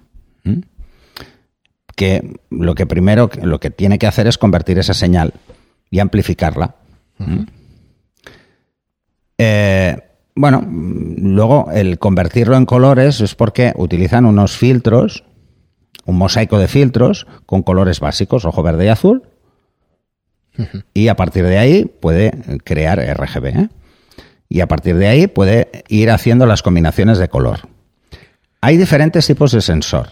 que 1.96 2.40
lo 2.50 2.74
que 2.74 2.88
primero, 2.88 3.30
lo 3.44 3.60
que 3.60 3.70
tiene 3.70 4.00
que 4.00 4.08
hacer 4.08 4.26
es 4.26 4.40
convertir 4.40 4.80
esa 4.80 4.96
señal 4.96 5.32
y 5.92 6.00
amplificarla. 6.00 6.74
eh, 9.38 9.98
bueno, 10.36 10.66
luego 11.24 11.70
el 11.72 12.00
convertirlo 12.00 12.58
en 12.58 12.66
colores 12.66 13.22
es 13.22 13.36
porque 13.36 13.74
utilizan 13.76 14.26
unos 14.26 14.58
filtros, 14.58 15.24
un 16.06 16.18
mosaico 16.18 16.60
de 16.60 16.68
filtros 16.68 17.26
con 17.46 17.64
colores 17.64 18.00
básicos, 18.00 18.44
rojo, 18.44 18.62
verde 18.64 18.86
y 18.86 18.90
azul. 18.90 19.24
Y 20.94 21.08
a 21.08 21.16
partir 21.16 21.46
de 21.46 21.58
ahí 21.58 21.86
puede 21.86 22.32
crear 22.64 23.00
RGB. 23.00 23.46
¿eh? 23.46 23.70
Y 24.50 24.60
a 24.60 24.68
partir 24.68 24.98
de 24.98 25.08
ahí 25.08 25.28
puede 25.28 25.84
ir 25.88 26.12
haciendo 26.12 26.46
las 26.46 26.62
combinaciones 26.62 27.18
de 27.18 27.30
color. 27.30 27.62
Hay 28.62 28.78
diferentes 28.78 29.26
tipos 29.26 29.52
de 29.52 29.62
sensor. 29.62 30.10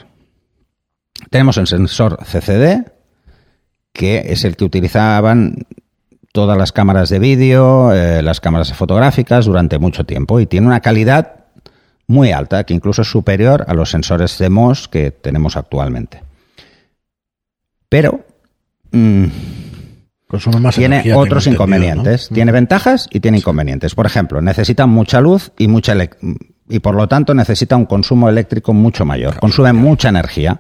Tenemos 1.29 1.57
el 1.57 1.67
sensor 1.67 2.17
CCD, 2.23 2.91
que 3.93 4.23
es 4.27 4.43
el 4.43 4.55
que 4.55 4.65
utilizaban 4.65 5.67
todas 6.31 6.57
las 6.57 6.71
cámaras 6.71 7.09
de 7.09 7.19
vídeo, 7.19 7.93
eh, 7.93 8.21
las 8.21 8.39
cámaras 8.39 8.73
fotográficas 8.73 9.45
durante 9.45 9.79
mucho 9.79 10.05
tiempo 10.05 10.39
y 10.39 10.45
tiene 10.45 10.67
una 10.67 10.79
calidad 10.79 11.45
muy 12.07 12.31
alta, 12.31 12.63
que 12.65 12.73
incluso 12.73 13.03
es 13.03 13.09
superior 13.09 13.65
a 13.67 13.73
los 13.73 13.89
sensores 13.89 14.37
CMOS 14.37 14.87
que 14.87 15.11
tenemos 15.11 15.55
actualmente. 15.55 16.23
Pero 17.89 18.25
mm, 18.91 19.25
tiene 20.73 21.13
otros 21.13 21.47
inconvenientes. 21.47 22.29
Tiene 22.33 22.51
ventajas 22.51 23.07
y 23.11 23.19
tiene 23.19 23.37
inconvenientes. 23.37 23.95
Por 23.95 24.05
ejemplo, 24.05 24.41
necesita 24.41 24.85
mucha 24.85 25.19
luz 25.21 25.51
y 25.57 25.67
mucha 25.67 25.93
y 26.69 26.79
por 26.79 26.95
lo 26.95 27.07
tanto 27.07 27.33
necesita 27.33 27.75
un 27.75 27.85
consumo 27.85 28.29
eléctrico 28.29 28.73
mucho 28.73 29.03
mayor. 29.03 29.39
Consume 29.39 29.73
mucha 29.73 30.09
energía. 30.09 30.59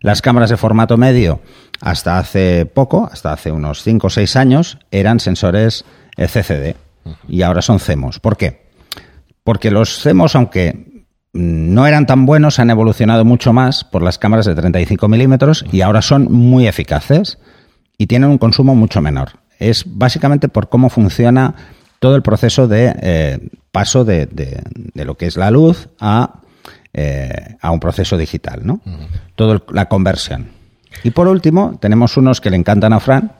Las 0.00 0.22
cámaras 0.22 0.50
de 0.50 0.56
formato 0.56 0.96
medio, 0.96 1.40
hasta 1.80 2.18
hace 2.18 2.66
poco, 2.66 3.08
hasta 3.12 3.32
hace 3.32 3.52
unos 3.52 3.82
5 3.82 4.06
o 4.06 4.10
6 4.10 4.36
años, 4.36 4.78
eran 4.90 5.20
sensores 5.20 5.84
eh, 6.16 6.26
CCD 6.26 6.76
y 7.28 7.42
ahora 7.42 7.62
son 7.62 7.78
CMOS. 7.78 8.18
¿Por 8.18 8.36
qué? 8.36 8.70
Porque 9.44 9.70
los 9.70 10.02
CMOS, 10.02 10.36
aunque 10.36 11.04
no 11.32 11.86
eran 11.86 12.06
tan 12.06 12.26
buenos, 12.26 12.58
han 12.58 12.70
evolucionado 12.70 13.24
mucho 13.24 13.52
más 13.52 13.84
por 13.84 14.02
las 14.02 14.18
cámaras 14.18 14.46
de 14.46 14.54
35 14.54 15.08
milímetros 15.08 15.64
y 15.70 15.82
ahora 15.82 16.02
son 16.02 16.30
muy 16.30 16.66
eficaces 16.66 17.38
y 17.98 18.06
tienen 18.06 18.30
un 18.30 18.38
consumo 18.38 18.74
mucho 18.74 19.00
menor. 19.00 19.32
Es 19.58 19.84
básicamente 19.86 20.48
por 20.48 20.68
cómo 20.68 20.88
funciona 20.88 21.54
todo 21.98 22.16
el 22.16 22.22
proceso 22.22 22.66
de 22.66 22.94
eh, 23.02 23.48
paso 23.70 24.04
de, 24.04 24.28
lo 24.94 25.16
que 25.16 25.26
es 25.26 25.36
la 25.36 25.50
luz 25.50 25.88
a, 26.00 26.40
eh, 26.92 27.56
a 27.60 27.70
un 27.70 27.80
proceso 27.80 28.16
digital, 28.16 28.60
¿no? 28.64 28.80
Toda 29.34 29.62
la 29.72 29.86
conversión. 29.86 30.48
Y 31.04 31.10
por 31.10 31.28
último, 31.28 31.78
tenemos 31.80 32.16
unos 32.16 32.40
que 32.40 32.50
le 32.50 32.56
encantan 32.56 32.92
a 32.92 33.00
Fran, 33.00 33.32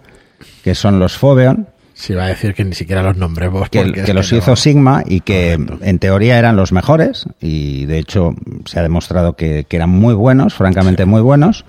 que 0.63 0.75
son 0.75 0.99
los 0.99 1.17
Foveon. 1.17 1.69
Sí, 1.95 2.15
va 2.15 2.25
a 2.25 2.29
decir 2.29 2.55
que 2.55 2.65
ni 2.65 2.75
siquiera 2.75 3.03
los 3.03 3.17
nombremos. 3.17 3.69
Que, 3.69 3.93
que 3.93 4.15
los 4.15 4.33
hizo 4.33 4.57
Sigma 4.57 5.03
y 5.05 5.21
que 5.21 5.53
en 5.53 5.99
teoría 5.99 6.39
eran 6.39 6.57
los 6.57 6.73
mejores 6.73 7.27
y 7.41 7.85
de 7.87 7.99
hecho 7.99 8.35
se 8.65 8.79
ha 8.79 8.83
demostrado 8.83 9.37
que, 9.37 9.67
eran 9.69 9.91
muy 9.91 10.15
buenos, 10.15 10.55
francamente 10.55 11.05
muy 11.05 11.21
buenos 11.21 11.65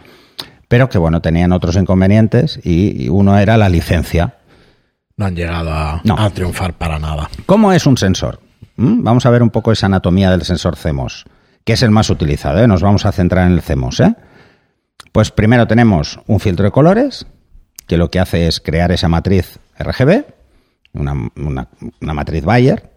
pero 0.72 0.88
que 0.88 0.98
bueno, 0.98 1.22
tenían 1.22 1.52
otros 1.52 1.76
inconvenientes 1.76 2.58
y, 2.64 3.10
uno 3.10 3.38
era 3.38 3.58
la 3.58 3.68
licencia. 3.68 4.36
No 5.18 5.26
han 5.26 5.36
llegado 5.36 5.70
a, 5.70 6.30
triunfar 6.34 6.72
para 6.76 6.98
nada. 6.98 7.30
¿Cómo 7.46 7.74
es 7.74 7.86
un 7.86 7.98
sensor? 7.98 8.40
¿Mm? 8.78 9.04
Vamos 9.04 9.26
a 9.26 9.32
ver 9.32 9.44
un 9.44 9.50
poco 9.50 9.74
esa 9.74 9.88
anatomía 9.88 10.32
del 10.32 10.44
sensor 10.44 10.78
CMOS, 10.78 11.26
que 11.64 11.74
es 11.74 11.84
el 11.84 11.92
más 11.92 12.10
utilizado. 12.10 12.64
¿eh? 12.64 12.68
Nos 12.68 12.82
vamos 12.82 13.06
a 13.06 13.12
centrar 13.12 13.48
en 13.48 13.54
el 13.54 13.62
CMOS. 13.62 14.00
¿eh? 14.02 14.16
Pues 15.12 15.32
primero 15.32 15.68
tenemos 15.68 16.20
un 16.28 16.40
filtro 16.40 16.66
de 16.66 16.72
colores, 16.72 17.26
que 17.88 17.98
lo 17.98 18.10
que 18.10 18.20
hace 18.20 18.48
es 18.48 18.60
crear 18.60 18.92
esa 18.92 19.10
matriz 19.10 19.60
RGB, 19.78 20.26
una, 20.94 21.68
matriz 22.00 22.44
Bayer. 22.44 22.92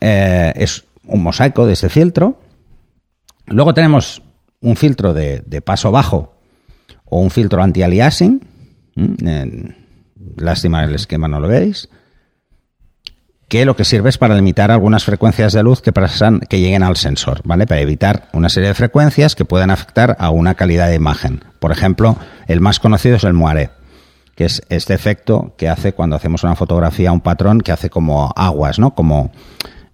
Eh, 0.00 0.52
es 0.56 0.84
un 1.06 1.22
mosaico 1.22 1.66
de 1.66 1.74
ese 1.74 1.88
filtro. 1.88 2.40
Luego 3.46 3.74
tenemos 3.74 4.22
un 4.60 4.76
filtro 4.76 5.12
de 5.12 5.62
paso 5.64 5.90
bajo, 5.90 6.34
o 7.04 7.20
un 7.20 7.30
filtro 7.30 7.62
anti-aliasing. 7.62 8.40
Lástima 10.36 10.84
el 10.84 10.94
esquema 10.94 11.28
no 11.28 11.40
lo 11.40 11.48
veis. 11.48 11.88
Que 13.54 13.64
lo 13.64 13.76
que 13.76 13.84
sirve 13.84 14.08
es 14.08 14.18
para 14.18 14.34
limitar 14.34 14.72
algunas 14.72 15.04
frecuencias 15.04 15.52
de 15.52 15.62
luz 15.62 15.80
que, 15.80 15.92
pasan, 15.92 16.40
que 16.40 16.58
lleguen 16.58 16.82
al 16.82 16.96
sensor, 16.96 17.40
¿vale? 17.44 17.68
Para 17.68 17.82
evitar 17.82 18.26
una 18.32 18.48
serie 18.48 18.70
de 18.70 18.74
frecuencias 18.74 19.36
que 19.36 19.44
puedan 19.44 19.70
afectar 19.70 20.16
a 20.18 20.30
una 20.30 20.56
calidad 20.56 20.88
de 20.88 20.96
imagen. 20.96 21.44
Por 21.60 21.70
ejemplo, 21.70 22.16
el 22.48 22.60
más 22.60 22.80
conocido 22.80 23.14
es 23.14 23.22
el 23.22 23.32
moiré, 23.32 23.70
que 24.34 24.46
es 24.46 24.60
este 24.70 24.92
efecto 24.92 25.54
que 25.56 25.68
hace 25.68 25.92
cuando 25.92 26.16
hacemos 26.16 26.42
una 26.42 26.56
fotografía, 26.56 27.12
un 27.12 27.20
patrón 27.20 27.60
que 27.60 27.70
hace 27.70 27.90
como 27.90 28.32
aguas, 28.34 28.80
¿no? 28.80 28.92
Como 28.96 29.30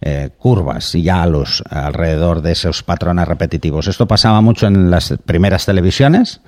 eh, 0.01 0.31
curvas 0.39 0.95
y 0.95 1.11
halos 1.11 1.63
alrededor 1.69 2.41
de 2.41 2.53
esos 2.53 2.83
patrones 2.83 3.29
repetitivos. 3.29 3.89
Esto 3.89 4.09
pasaba 4.09 4.41
mucho 4.41 4.69
en 4.69 4.91
las 4.91 5.13
primeras 5.27 5.67
televisiones 5.67 6.41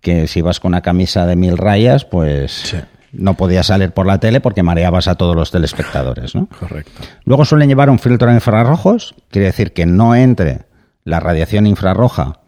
que 0.00 0.26
si 0.26 0.40
vas 0.40 0.58
con 0.58 0.70
una 0.70 0.80
camisa 0.80 1.26
de 1.26 1.36
mil 1.36 1.58
rayas, 1.58 2.06
pues 2.06 2.74
no 3.12 3.34
podías 3.34 3.66
salir 3.66 3.92
por 3.92 4.06
la 4.06 4.18
tele 4.18 4.40
porque 4.40 4.62
mareabas 4.62 5.08
a 5.08 5.16
todos 5.16 5.34
los 5.34 5.50
telespectadores, 5.50 6.34
¿no? 6.34 6.46
Correcto. 6.46 7.02
Luego 7.24 7.44
suelen 7.44 7.68
llevar 7.68 7.90
un 7.90 7.98
filtro 7.98 8.28
de 8.28 8.34
infrarrojos, 8.34 9.14
quiere 9.30 9.46
decir 9.46 9.72
que 9.72 9.86
no 9.86 10.14
entre 10.14 10.66
la 11.04 11.20
radiación 11.20 11.66
infrarroja, 11.66 12.40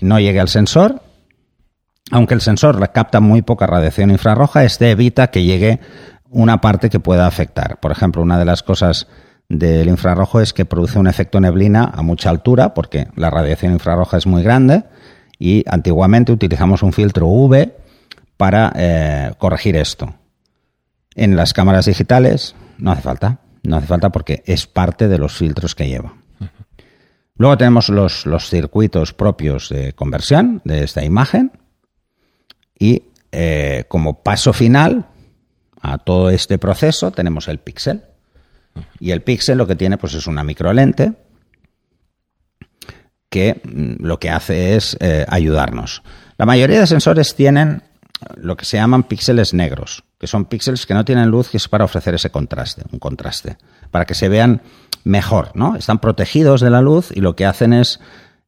no 0.00 0.18
llegue 0.18 0.40
al 0.40 0.48
sensor. 0.48 1.02
Aunque 2.10 2.34
el 2.34 2.40
sensor 2.40 2.90
capta 2.92 3.20
muy 3.20 3.42
poca 3.42 3.66
radiación 3.66 4.10
infrarroja, 4.10 4.64
este 4.64 4.90
evita 4.90 5.30
que 5.30 5.44
llegue 5.44 5.80
una 6.30 6.60
parte 6.60 6.88
que 6.88 7.00
pueda 7.00 7.26
afectar. 7.26 7.78
Por 7.80 7.92
ejemplo, 7.92 8.22
una 8.22 8.38
de 8.38 8.44
las 8.44 8.62
cosas 8.62 9.08
del 9.48 9.88
infrarrojo 9.88 10.40
es 10.40 10.52
que 10.52 10.64
produce 10.64 10.98
un 10.98 11.06
efecto 11.06 11.40
neblina 11.40 11.84
a 11.84 12.02
mucha 12.02 12.30
altura, 12.30 12.74
porque 12.74 13.08
la 13.14 13.30
radiación 13.30 13.72
infrarroja 13.72 14.16
es 14.16 14.26
muy 14.26 14.42
grande 14.42 14.84
y 15.38 15.64
antiguamente 15.68 16.32
utilizamos 16.32 16.82
un 16.82 16.92
filtro 16.92 17.26
UV 17.26 17.72
para 18.38 18.72
eh, 18.74 19.32
corregir 19.36 19.76
esto. 19.76 20.14
En 21.14 21.36
las 21.36 21.52
cámaras 21.52 21.84
digitales 21.84 22.54
no 22.78 22.92
hace 22.92 23.02
falta, 23.02 23.40
no 23.64 23.76
hace 23.76 23.86
falta 23.86 24.08
porque 24.10 24.42
es 24.46 24.66
parte 24.66 25.08
de 25.08 25.18
los 25.18 25.36
filtros 25.36 25.74
que 25.74 25.88
lleva. 25.88 26.14
Luego 27.34 27.58
tenemos 27.58 27.88
los, 27.90 28.24
los 28.24 28.48
circuitos 28.48 29.12
propios 29.12 29.68
de 29.68 29.92
conversión 29.92 30.62
de 30.64 30.82
esta 30.82 31.04
imagen 31.04 31.52
y 32.78 33.02
eh, 33.30 33.84
como 33.88 34.22
paso 34.22 34.52
final 34.52 35.06
a 35.80 35.98
todo 35.98 36.30
este 36.30 36.58
proceso 36.58 37.10
tenemos 37.10 37.48
el 37.48 37.58
píxel. 37.58 38.04
Y 39.00 39.10
el 39.10 39.22
píxel 39.22 39.58
lo 39.58 39.66
que 39.66 39.76
tiene 39.76 39.98
pues 39.98 40.14
es 40.14 40.26
una 40.26 40.44
microlente 40.44 41.12
que 43.28 43.60
mm, 43.64 44.04
lo 44.04 44.18
que 44.18 44.30
hace 44.30 44.76
es 44.76 44.96
eh, 45.00 45.26
ayudarnos. 45.28 46.02
La 46.38 46.46
mayoría 46.46 46.80
de 46.80 46.86
sensores 46.86 47.34
tienen 47.34 47.82
lo 48.36 48.56
que 48.56 48.64
se 48.64 48.76
llaman 48.76 49.04
píxeles 49.04 49.54
negros, 49.54 50.04
que 50.18 50.26
son 50.26 50.44
píxeles 50.44 50.86
que 50.86 50.94
no 50.94 51.04
tienen 51.04 51.28
luz, 51.28 51.50
que 51.50 51.56
es 51.56 51.68
para 51.68 51.84
ofrecer 51.84 52.14
ese 52.14 52.30
contraste, 52.30 52.82
un 52.90 52.98
contraste, 52.98 53.56
para 53.90 54.04
que 54.04 54.14
se 54.14 54.28
vean 54.28 54.62
mejor, 55.04 55.52
¿no? 55.54 55.76
Están 55.76 55.98
protegidos 55.98 56.60
de 56.60 56.70
la 56.70 56.80
luz 56.80 57.10
y 57.14 57.20
lo 57.20 57.36
que 57.36 57.46
hacen 57.46 57.72
es 57.72 58.00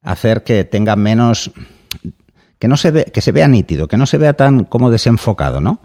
hacer 0.02 0.42
que 0.44 0.64
tenga 0.64 0.96
menos 0.96 1.50
que 2.58 2.68
no 2.68 2.76
se 2.76 2.90
ve, 2.90 3.04
que 3.06 3.22
se 3.22 3.32
vea 3.32 3.48
nítido, 3.48 3.88
que 3.88 3.96
no 3.96 4.06
se 4.06 4.18
vea 4.18 4.34
tan 4.34 4.64
como 4.64 4.90
desenfocado, 4.90 5.60
¿no? 5.60 5.80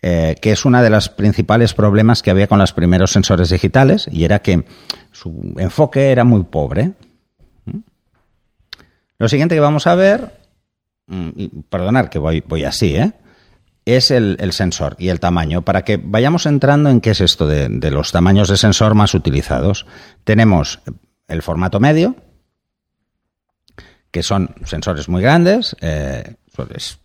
Eh, 0.00 0.36
que 0.40 0.52
es 0.52 0.64
uno 0.64 0.80
de 0.80 0.90
los 0.90 1.08
principales 1.08 1.74
problemas 1.74 2.22
que 2.22 2.30
había 2.30 2.46
con 2.46 2.60
los 2.60 2.72
primeros 2.72 3.10
sensores 3.10 3.50
digitales, 3.50 4.08
y 4.12 4.22
era 4.22 4.38
que 4.38 4.64
su 5.10 5.54
enfoque 5.58 6.12
era 6.12 6.22
muy 6.22 6.44
pobre. 6.44 6.92
Lo 9.18 9.28
siguiente 9.28 9.56
que 9.56 9.60
vamos 9.60 9.88
a 9.88 9.96
ver, 9.96 10.20
mm, 10.20 10.37
perdonar 11.68 12.10
que 12.10 12.18
voy, 12.18 12.64
así, 12.64 12.96
¿eh? 12.96 13.12
es 13.84 14.10
el, 14.10 14.52
sensor 14.52 14.96
y 14.98 15.08
el 15.08 15.20
tamaño. 15.20 15.62
Para 15.62 15.82
que 15.82 15.96
vayamos 15.96 16.46
entrando 16.46 16.90
en 16.90 17.00
qué 17.00 17.10
es 17.10 17.20
esto 17.20 17.46
de, 17.46 17.90
los 17.90 18.12
tamaños 18.12 18.48
de 18.48 18.56
sensor 18.56 18.94
más 18.94 19.14
utilizados. 19.14 19.86
Tenemos 20.24 20.80
el 21.26 21.42
formato 21.42 21.80
medio, 21.80 22.16
que 24.10 24.22
son 24.22 24.54
sensores 24.64 25.08
muy 25.08 25.22
grandes, 25.22 25.76
eh, 25.80 26.36
es, 26.74 26.98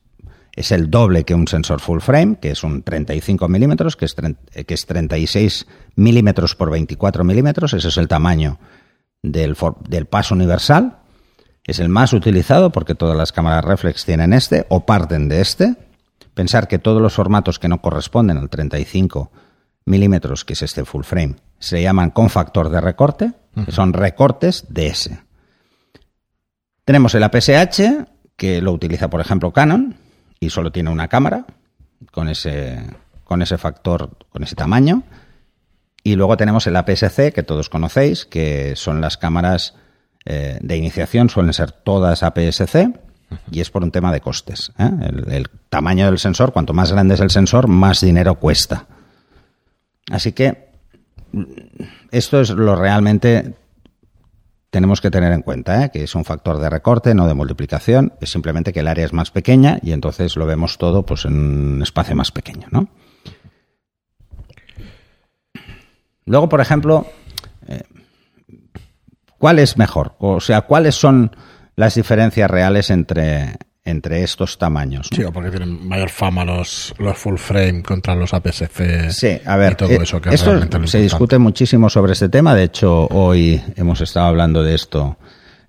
es, 0.56 0.72
el 0.72 0.90
doble 0.90 1.26
que 1.26 1.36
un 1.36 1.48
sensor 1.48 1.80
full 1.80 2.00
frame, 2.00 2.38
que 2.42 2.52
es 2.52 2.64
un 2.64 2.82
35 2.82 3.48
milímetros, 3.48 3.96
que 3.96 4.06
es, 4.06 4.16
que 4.16 4.74
es 4.74 4.86
36 4.86 5.68
milímetros 5.96 6.56
por 6.56 6.72
24 6.72 7.24
milímetros, 7.24 7.74
ese 7.74 7.90
es 7.90 7.98
el 7.98 8.08
tamaño 8.08 8.60
del 9.22 9.56
paso 10.10 10.36
universal. 10.36 11.03
Es 11.66 11.80
el 11.80 11.90
más 11.90 12.14
utilizado 12.14 12.72
porque 12.72 12.96
todas 12.96 13.16
las 13.16 13.32
cámaras 13.32 13.64
reflex 13.64 14.06
tienen 14.06 14.34
este 14.34 14.66
o 14.70 14.86
parten 14.86 15.30
de 15.30 15.42
este. 15.42 15.76
Pensar 16.34 16.68
que 16.68 16.80
todos 16.80 17.02
los 17.02 17.14
formatos 17.14 17.60
que 17.60 17.70
no 17.70 17.82
corresponden 17.82 18.38
al 18.38 18.50
35 18.50 19.32
milímetros, 19.86 20.46
que 20.46 20.54
es 20.54 20.62
este 20.62 20.84
full 20.84 21.04
frame, 21.04 21.36
se 21.60 21.82
llaman 21.82 22.10
con 22.10 22.30
factor 22.30 22.70
de 22.70 22.82
recorte, 22.82 23.34
que 23.66 23.72
son 23.72 23.94
recortes 23.94 24.66
de 24.70 24.88
ese. 24.88 25.20
Tenemos 26.86 27.16
el 27.16 27.24
APS-H, 27.24 28.06
que 28.36 28.62
lo 28.62 28.74
utiliza, 28.74 29.10
por 29.10 29.22
ejemplo, 29.22 29.52
Canon, 29.52 29.96
y 30.40 30.50
solo 30.50 30.72
tiene 30.72 30.90
una 30.90 31.08
cámara 31.08 31.46
con 32.12 32.28
ese, 32.28 32.84
con 33.24 33.42
ese 33.42 33.58
factor, 33.58 34.18
con 34.30 34.44
ese 34.44 34.56
tamaño. 34.56 35.04
Y 36.04 36.16
luego 36.16 36.36
tenemos 36.36 36.68
el 36.68 36.76
APS-C, 36.76 37.32
que 37.32 37.44
todos 37.44 37.70
conocéis, 37.70 38.26
que 38.26 38.76
son 38.76 39.00
las 39.00 39.18
cámaras 39.18 39.76
eh, 40.26 40.58
de 40.62 40.78
iniciación 40.78 41.30
suelen 41.30 41.54
ser 41.54 41.72
todas 41.72 42.24
APS-C 42.24 42.94
y 43.52 43.60
es 43.60 43.70
por 43.70 43.84
un 43.84 43.92
tema 43.92 44.12
de 44.12 44.22
costes. 44.22 44.72
¿eh? 44.78 44.90
El, 45.30 45.50
tamaño 45.70 46.06
del 46.06 46.20
sensor, 46.20 46.54
cuanto 46.54 46.74
más 46.74 46.92
grande 46.92 47.16
es 47.16 47.20
el 47.20 47.32
sensor, 47.32 47.68
más 47.68 48.02
dinero 48.02 48.36
cuesta. 48.36 48.86
Así 50.12 50.34
que 50.34 50.70
mm, 51.32 51.44
esto 52.12 52.40
es 52.40 52.52
lo 52.52 52.76
realmente 52.76 53.56
tenemos 54.70 55.02
que 55.02 55.12
tener 55.12 55.34
en 55.34 55.42
cuenta, 55.42 55.86
¿eh? 55.86 55.92
que 55.92 56.04
es 56.04 56.16
un 56.16 56.26
factor 56.26 56.60
de 56.60 56.70
recorte, 56.70 57.14
no 57.14 57.28
de 57.28 57.34
multiplicación, 57.34 58.14
es 58.22 58.32
simplemente 58.32 58.72
que 58.72 58.80
el 58.80 58.88
área 58.88 59.06
es 59.06 59.14
más 59.14 59.30
pequeña 59.30 59.80
y 59.82 59.92
entonces 59.92 60.36
lo 60.36 60.46
vemos 60.46 60.78
todo 60.78 61.06
pues, 61.06 61.26
en 61.26 61.34
un 61.34 61.82
espacio 61.84 62.16
más 62.16 62.32
pequeño. 62.32 62.68
¿no? 62.72 62.88
Luego, 66.26 66.50
por 66.50 66.62
ejemplo, 66.62 67.06
¿cuál 69.44 69.60
es 69.60 69.76
mejor? 69.76 70.16
O 70.20 70.40
sea, 70.40 70.62
¿cuáles 70.62 70.96
son 70.96 71.36
las 71.76 71.96
diferencias 71.96 72.50
reales 72.50 72.90
entre, 72.90 73.58
entre 73.84 74.24
estos 74.24 74.58
tamaños? 74.58 75.10
Sí, 75.14 75.22
porque 75.34 75.50
tienen 75.50 75.86
mayor 75.86 76.10
fama 76.10 76.46
los, 76.46 76.96
los 76.98 77.18
full 77.18 77.36
frame 77.36 77.84
contra 77.84 78.16
los 78.16 78.34
APS-C 78.34 79.12
Sí, 79.12 79.38
a 79.46 79.58
ver, 79.58 79.74
y 79.74 79.76
todo 79.76 79.90
eh, 79.90 80.00
eso 80.02 80.22
que 80.22 80.30
es 80.30 80.36
esto 80.36 80.54
lo 80.54 80.88
se 80.88 81.02
discute 81.02 81.38
muchísimo 81.40 81.90
sobre 81.90 82.14
este 82.14 82.30
tema. 82.30 82.56
De 82.56 82.64
hecho, 82.64 83.06
hoy 83.08 83.62
hemos 83.76 84.00
estado 84.00 84.28
hablando 84.28 84.64
de 84.64 84.76
esto 84.76 85.18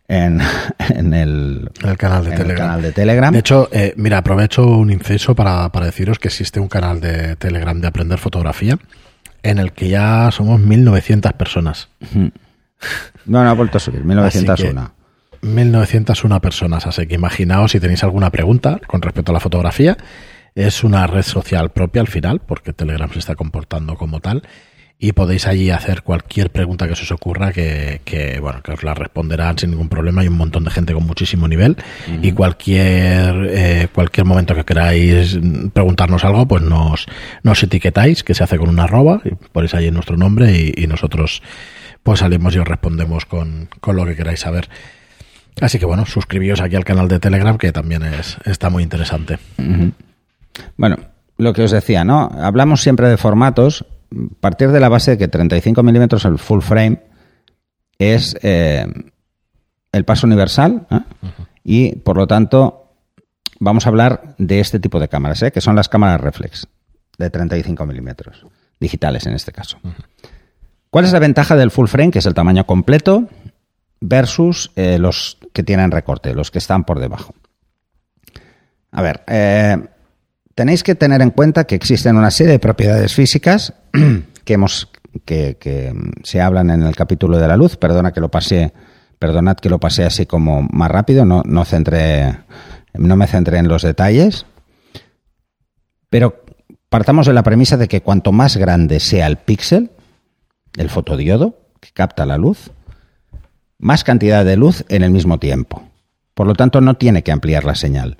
en, 0.06 0.40
en 0.78 1.12
el, 1.12 1.68
el 1.82 1.96
canal 1.96 2.26
de 2.26 2.28
en 2.28 2.34
el 2.34 2.42
Telegram. 2.42 2.68
canal 2.68 2.82
de 2.82 2.92
Telegram. 2.92 3.32
De 3.32 3.40
hecho, 3.40 3.68
eh, 3.72 3.92
mira, 3.96 4.18
aprovecho 4.18 4.64
un 4.64 4.92
inciso 4.92 5.34
para, 5.34 5.68
para 5.72 5.86
deciros 5.86 6.20
que 6.20 6.28
existe 6.28 6.60
un 6.60 6.68
canal 6.68 7.00
de 7.00 7.34
Telegram 7.34 7.80
de 7.80 7.88
aprender 7.88 8.20
fotografía 8.20 8.78
en 9.42 9.58
el 9.58 9.72
que 9.72 9.88
ya 9.88 10.30
somos 10.30 10.60
1900 10.60 11.32
personas. 11.32 11.88
No, 13.26 13.42
no 13.42 13.50
ha 13.50 13.54
vuelto 13.54 13.78
a 13.78 13.80
subir, 13.80 14.04
1901. 14.04 14.92
1901 15.44 16.40
personas, 16.40 16.86
así 16.86 17.06
que 17.06 17.14
imaginaos 17.14 17.72
si 17.72 17.80
tenéis 17.80 18.02
alguna 18.02 18.30
pregunta 18.30 18.80
con 18.86 19.02
respecto 19.02 19.32
a 19.32 19.34
la 19.34 19.40
fotografía. 19.40 19.96
Es 20.54 20.84
una 20.84 21.06
red 21.06 21.22
social 21.22 21.70
propia 21.70 22.00
al 22.00 22.08
final, 22.08 22.40
porque 22.40 22.72
Telegram 22.72 23.10
se 23.12 23.18
está 23.18 23.34
comportando 23.34 23.96
como 23.96 24.20
tal. 24.20 24.42
Y 24.96 25.12
podéis 25.12 25.48
allí 25.48 25.70
hacer 25.70 26.02
cualquier 26.02 26.50
pregunta 26.50 26.86
que 26.86 26.94
se 26.94 27.02
os 27.02 27.10
ocurra, 27.10 27.52
que, 27.52 28.00
que, 28.04 28.38
bueno, 28.38 28.62
que 28.62 28.72
os 28.72 28.84
la 28.84 28.94
responderán 28.94 29.58
sin 29.58 29.70
ningún 29.70 29.88
problema. 29.88 30.20
Hay 30.22 30.28
un 30.28 30.36
montón 30.36 30.62
de 30.62 30.70
gente 30.70 30.94
con 30.94 31.04
muchísimo 31.04 31.48
nivel. 31.48 31.76
Y 32.22 32.30
cualquier, 32.30 33.48
eh, 33.50 33.88
cualquier 33.92 34.24
momento 34.24 34.54
que 34.54 34.64
queráis 34.64 35.36
preguntarnos 35.72 36.24
algo, 36.24 36.46
pues 36.46 36.62
nos, 36.62 37.06
nos 37.42 37.62
etiquetáis, 37.62 38.22
que 38.22 38.34
se 38.34 38.44
hace 38.44 38.56
con 38.56 38.68
una 38.68 38.84
arroba, 38.84 39.20
y 39.24 39.34
ponéis 39.34 39.74
ahí 39.74 39.90
nuestro 39.90 40.16
nombre 40.16 40.52
y, 40.52 40.72
y 40.76 40.86
nosotros 40.86 41.42
pues 42.04 42.20
salimos 42.20 42.54
y 42.54 42.58
os 42.58 42.68
respondemos 42.68 43.26
con, 43.26 43.68
con 43.80 43.96
lo 43.96 44.06
que 44.06 44.14
queráis 44.14 44.40
saber. 44.40 44.68
Así 45.60 45.78
que 45.78 45.86
bueno, 45.86 46.06
suscribíos 46.06 46.60
aquí 46.60 46.76
al 46.76 46.84
canal 46.84 47.08
de 47.08 47.18
Telegram, 47.18 47.58
que 47.58 47.72
también 47.72 48.04
es, 48.04 48.36
está 48.44 48.70
muy 48.70 48.82
interesante. 48.82 49.38
Bueno, 50.76 50.96
lo 51.38 51.52
que 51.52 51.62
os 51.62 51.70
decía, 51.70 52.04
¿no? 52.04 52.30
Hablamos 52.40 52.82
siempre 52.82 53.08
de 53.08 53.16
formatos. 53.16 53.84
Partir 54.40 54.70
de 54.70 54.80
la 54.80 54.88
base 54.88 55.12
de 55.12 55.18
que 55.18 55.28
35 55.28 55.82
milímetros 55.82 56.24
el 56.24 56.38
full 56.38 56.60
frame 56.60 57.00
es 57.98 58.36
eh, 58.42 58.86
el 59.92 60.04
paso 60.04 60.26
universal 60.26 60.86
¿eh? 60.90 61.00
y 61.64 61.96
por 61.96 62.16
lo 62.16 62.26
tanto 62.26 62.92
vamos 63.58 63.86
a 63.86 63.88
hablar 63.88 64.34
de 64.38 64.60
este 64.60 64.78
tipo 64.78 65.00
de 65.00 65.08
cámaras, 65.08 65.42
¿eh? 65.42 65.50
que 65.50 65.60
son 65.60 65.74
las 65.74 65.88
cámaras 65.88 66.20
reflex 66.20 66.68
de 67.18 67.30
35 67.30 67.86
milímetros, 67.86 68.46
digitales 68.78 69.26
en 69.26 69.34
este 69.34 69.52
caso. 69.52 69.78
¿Cuál 70.94 71.06
es 71.06 71.12
la 71.12 71.18
ventaja 71.18 71.56
del 71.56 71.72
full 71.72 71.88
frame, 71.88 72.12
que 72.12 72.20
es 72.20 72.26
el 72.26 72.34
tamaño 72.34 72.66
completo, 72.66 73.26
versus 74.00 74.70
eh, 74.76 74.96
los 75.00 75.38
que 75.52 75.64
tienen 75.64 75.90
recorte, 75.90 76.32
los 76.34 76.52
que 76.52 76.58
están 76.58 76.84
por 76.84 77.00
debajo? 77.00 77.34
A 78.92 79.02
ver, 79.02 79.24
eh, 79.26 79.76
tenéis 80.54 80.84
que 80.84 80.94
tener 80.94 81.20
en 81.20 81.30
cuenta 81.30 81.64
que 81.64 81.74
existen 81.74 82.16
una 82.16 82.30
serie 82.30 82.52
de 82.52 82.58
propiedades 82.60 83.12
físicas 83.12 83.74
que 84.44 84.54
hemos 84.54 84.88
que, 85.24 85.56
que, 85.58 85.92
se 86.22 86.40
hablan 86.40 86.70
en 86.70 86.84
el 86.84 86.94
capítulo 86.94 87.38
de 87.38 87.48
la 87.48 87.56
luz. 87.56 87.76
Perdona 87.76 88.12
que 88.12 88.20
lo 88.20 88.30
pasé, 88.30 88.72
perdonad 89.18 89.56
que 89.56 89.70
lo 89.70 89.80
pasé 89.80 90.04
así 90.04 90.26
como 90.26 90.62
más 90.62 90.92
rápido, 90.92 91.24
no, 91.24 91.42
no 91.44 91.64
no 92.94 93.16
me 93.16 93.26
centré 93.26 93.58
en 93.58 93.66
los 93.66 93.82
detalles. 93.82 94.46
Pero 96.08 96.44
partamos 96.88 97.26
de 97.26 97.32
la 97.32 97.42
premisa 97.42 97.76
de 97.76 97.88
que 97.88 98.00
cuanto 98.00 98.30
más 98.30 98.56
grande 98.56 99.00
sea 99.00 99.26
el 99.26 99.38
píxel, 99.38 99.90
el 100.76 100.90
fotodiodo 100.90 101.58
que 101.80 101.90
capta 101.92 102.26
la 102.26 102.38
luz, 102.38 102.70
más 103.78 104.04
cantidad 104.04 104.44
de 104.44 104.56
luz 104.56 104.84
en 104.88 105.02
el 105.02 105.10
mismo 105.10 105.38
tiempo. 105.38 105.82
Por 106.34 106.46
lo 106.46 106.54
tanto, 106.54 106.80
no 106.80 106.94
tiene 106.94 107.22
que 107.22 107.32
ampliar 107.32 107.64
la 107.64 107.74
señal. 107.74 108.18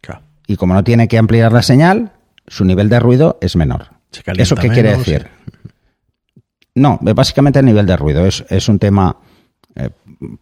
Claro. 0.00 0.22
Y 0.46 0.56
como 0.56 0.74
no 0.74 0.84
tiene 0.84 1.08
que 1.08 1.18
ampliar 1.18 1.52
la 1.52 1.62
señal, 1.62 2.12
su 2.46 2.64
nivel 2.64 2.88
de 2.88 3.00
ruido 3.00 3.38
es 3.40 3.56
menor. 3.56 3.90
¿Eso 4.36 4.56
qué 4.56 4.68
quiere 4.68 4.96
decir? 4.96 5.28
No, 6.74 6.98
básicamente 7.00 7.58
el 7.58 7.64
nivel 7.64 7.86
de 7.86 7.96
ruido 7.96 8.26
es, 8.26 8.44
es 8.50 8.68
un 8.68 8.78
tema 8.78 9.16
eh, 9.74 9.90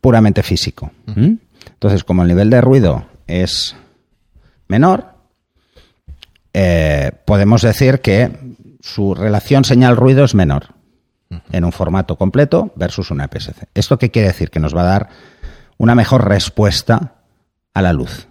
puramente 0.00 0.42
físico. 0.42 0.90
¿Mm? 1.06 1.34
Entonces, 1.66 2.04
como 2.04 2.22
el 2.22 2.28
nivel 2.28 2.50
de 2.50 2.60
ruido 2.60 3.06
es 3.26 3.76
menor, 4.68 5.06
eh, 6.52 7.12
podemos 7.24 7.62
decir 7.62 8.00
que 8.00 8.30
su 8.80 9.14
relación 9.14 9.64
señal-ruido 9.64 10.24
es 10.24 10.34
menor 10.34 10.74
en 11.52 11.64
un 11.64 11.72
formato 11.72 12.16
completo 12.16 12.72
versus 12.76 13.10
una 13.10 13.24
APS-C. 13.24 13.68
¿Esto 13.74 13.98
qué 13.98 14.10
quiere 14.10 14.28
decir? 14.28 14.50
Que 14.50 14.60
nos 14.60 14.74
va 14.76 14.82
a 14.82 14.84
dar 14.84 15.08
una 15.78 15.94
mejor 15.94 16.28
respuesta 16.28 17.14
a 17.72 17.82
la 17.82 17.92
luz. 17.92 18.28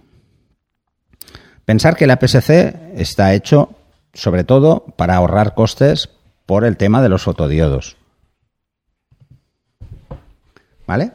Pensar 1.64 1.96
que 1.96 2.04
el 2.04 2.10
APS-C 2.10 2.92
está 2.96 3.34
hecho 3.34 3.70
sobre 4.12 4.44
todo 4.44 4.84
para 4.96 5.16
ahorrar 5.16 5.54
costes 5.54 6.10
por 6.46 6.64
el 6.64 6.76
tema 6.76 7.02
de 7.02 7.08
los 7.08 7.22
fotodiodos. 7.22 7.96
¿Vale? 10.86 11.12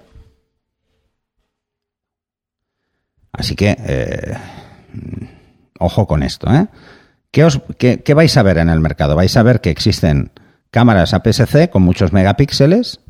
Así 3.32 3.56
que, 3.56 3.78
eh, 3.80 4.38
ojo 5.80 6.08
con 6.08 6.24
esto. 6.24 6.52
¿eh? 6.54 6.68
¿Qué, 7.32 7.46
os, 7.46 7.62
qué, 7.78 8.02
¿Qué 8.02 8.14
vais 8.14 8.36
a 8.36 8.44
ver 8.44 8.58
en 8.58 8.70
el 8.70 8.80
mercado? 8.80 9.16
Vais 9.16 9.38
a 9.38 9.44
ver 9.44 9.62
que 9.62 9.70
existen 9.70 10.32
cámaras 10.72 11.14
APS-C 11.14 11.70
con 11.70 11.84
muchos 11.84 12.14
megapíxeles 12.14 13.02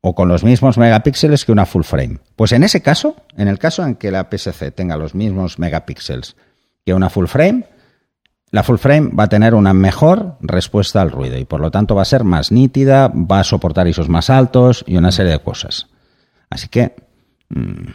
o 0.00 0.14
con 0.14 0.28
los 0.28 0.44
mismos 0.44 0.78
megapíxeles 0.78 1.44
que 1.44 1.52
una 1.52 1.66
full 1.66 1.82
frame. 1.82 2.18
Pues 2.36 2.52
en 2.52 2.62
ese 2.62 2.82
caso, 2.82 3.16
en 3.36 3.48
el 3.48 3.58
caso 3.58 3.84
en 3.84 3.96
que 3.96 4.10
la 4.10 4.20
APS-C 4.20 4.70
tenga 4.70 4.96
los 4.96 5.14
mismos 5.14 5.58
megapíxeles 5.58 6.36
que 6.84 6.94
una 6.94 7.10
full 7.10 7.26
frame, 7.26 7.66
la 8.50 8.62
full 8.62 8.78
frame 8.78 9.10
va 9.16 9.24
a 9.24 9.28
tener 9.28 9.54
una 9.54 9.74
mejor 9.74 10.36
respuesta 10.40 11.00
al 11.00 11.10
ruido 11.10 11.38
y 11.38 11.44
por 11.44 11.60
lo 11.60 11.70
tanto 11.70 11.94
va 11.94 12.02
a 12.02 12.06
ser 12.06 12.24
más 12.24 12.50
nítida, 12.50 13.08
va 13.08 13.40
a 13.40 13.44
soportar 13.44 13.86
ISOs 13.86 14.08
más 14.08 14.30
altos 14.30 14.84
y 14.86 14.96
una 14.96 15.12
serie 15.12 15.32
de 15.32 15.38
cosas. 15.38 15.86
Así 16.48 16.68
que 16.68 16.96
mmm, 17.50 17.90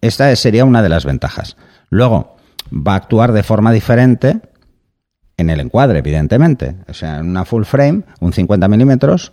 esta 0.00 0.34
sería 0.36 0.64
una 0.64 0.82
de 0.82 0.88
las 0.88 1.04
ventajas. 1.04 1.56
Luego, 1.88 2.36
va 2.72 2.94
a 2.94 2.96
actuar 2.96 3.32
de 3.32 3.42
forma 3.42 3.72
diferente 3.72 4.40
en 5.42 5.50
el 5.50 5.60
encuadre, 5.60 5.98
evidentemente. 5.98 6.76
O 6.88 6.94
sea, 6.94 7.18
en 7.18 7.28
una 7.28 7.44
full 7.44 7.64
frame, 7.64 8.02
un 8.20 8.32
50 8.32 8.66
milímetros 8.68 9.32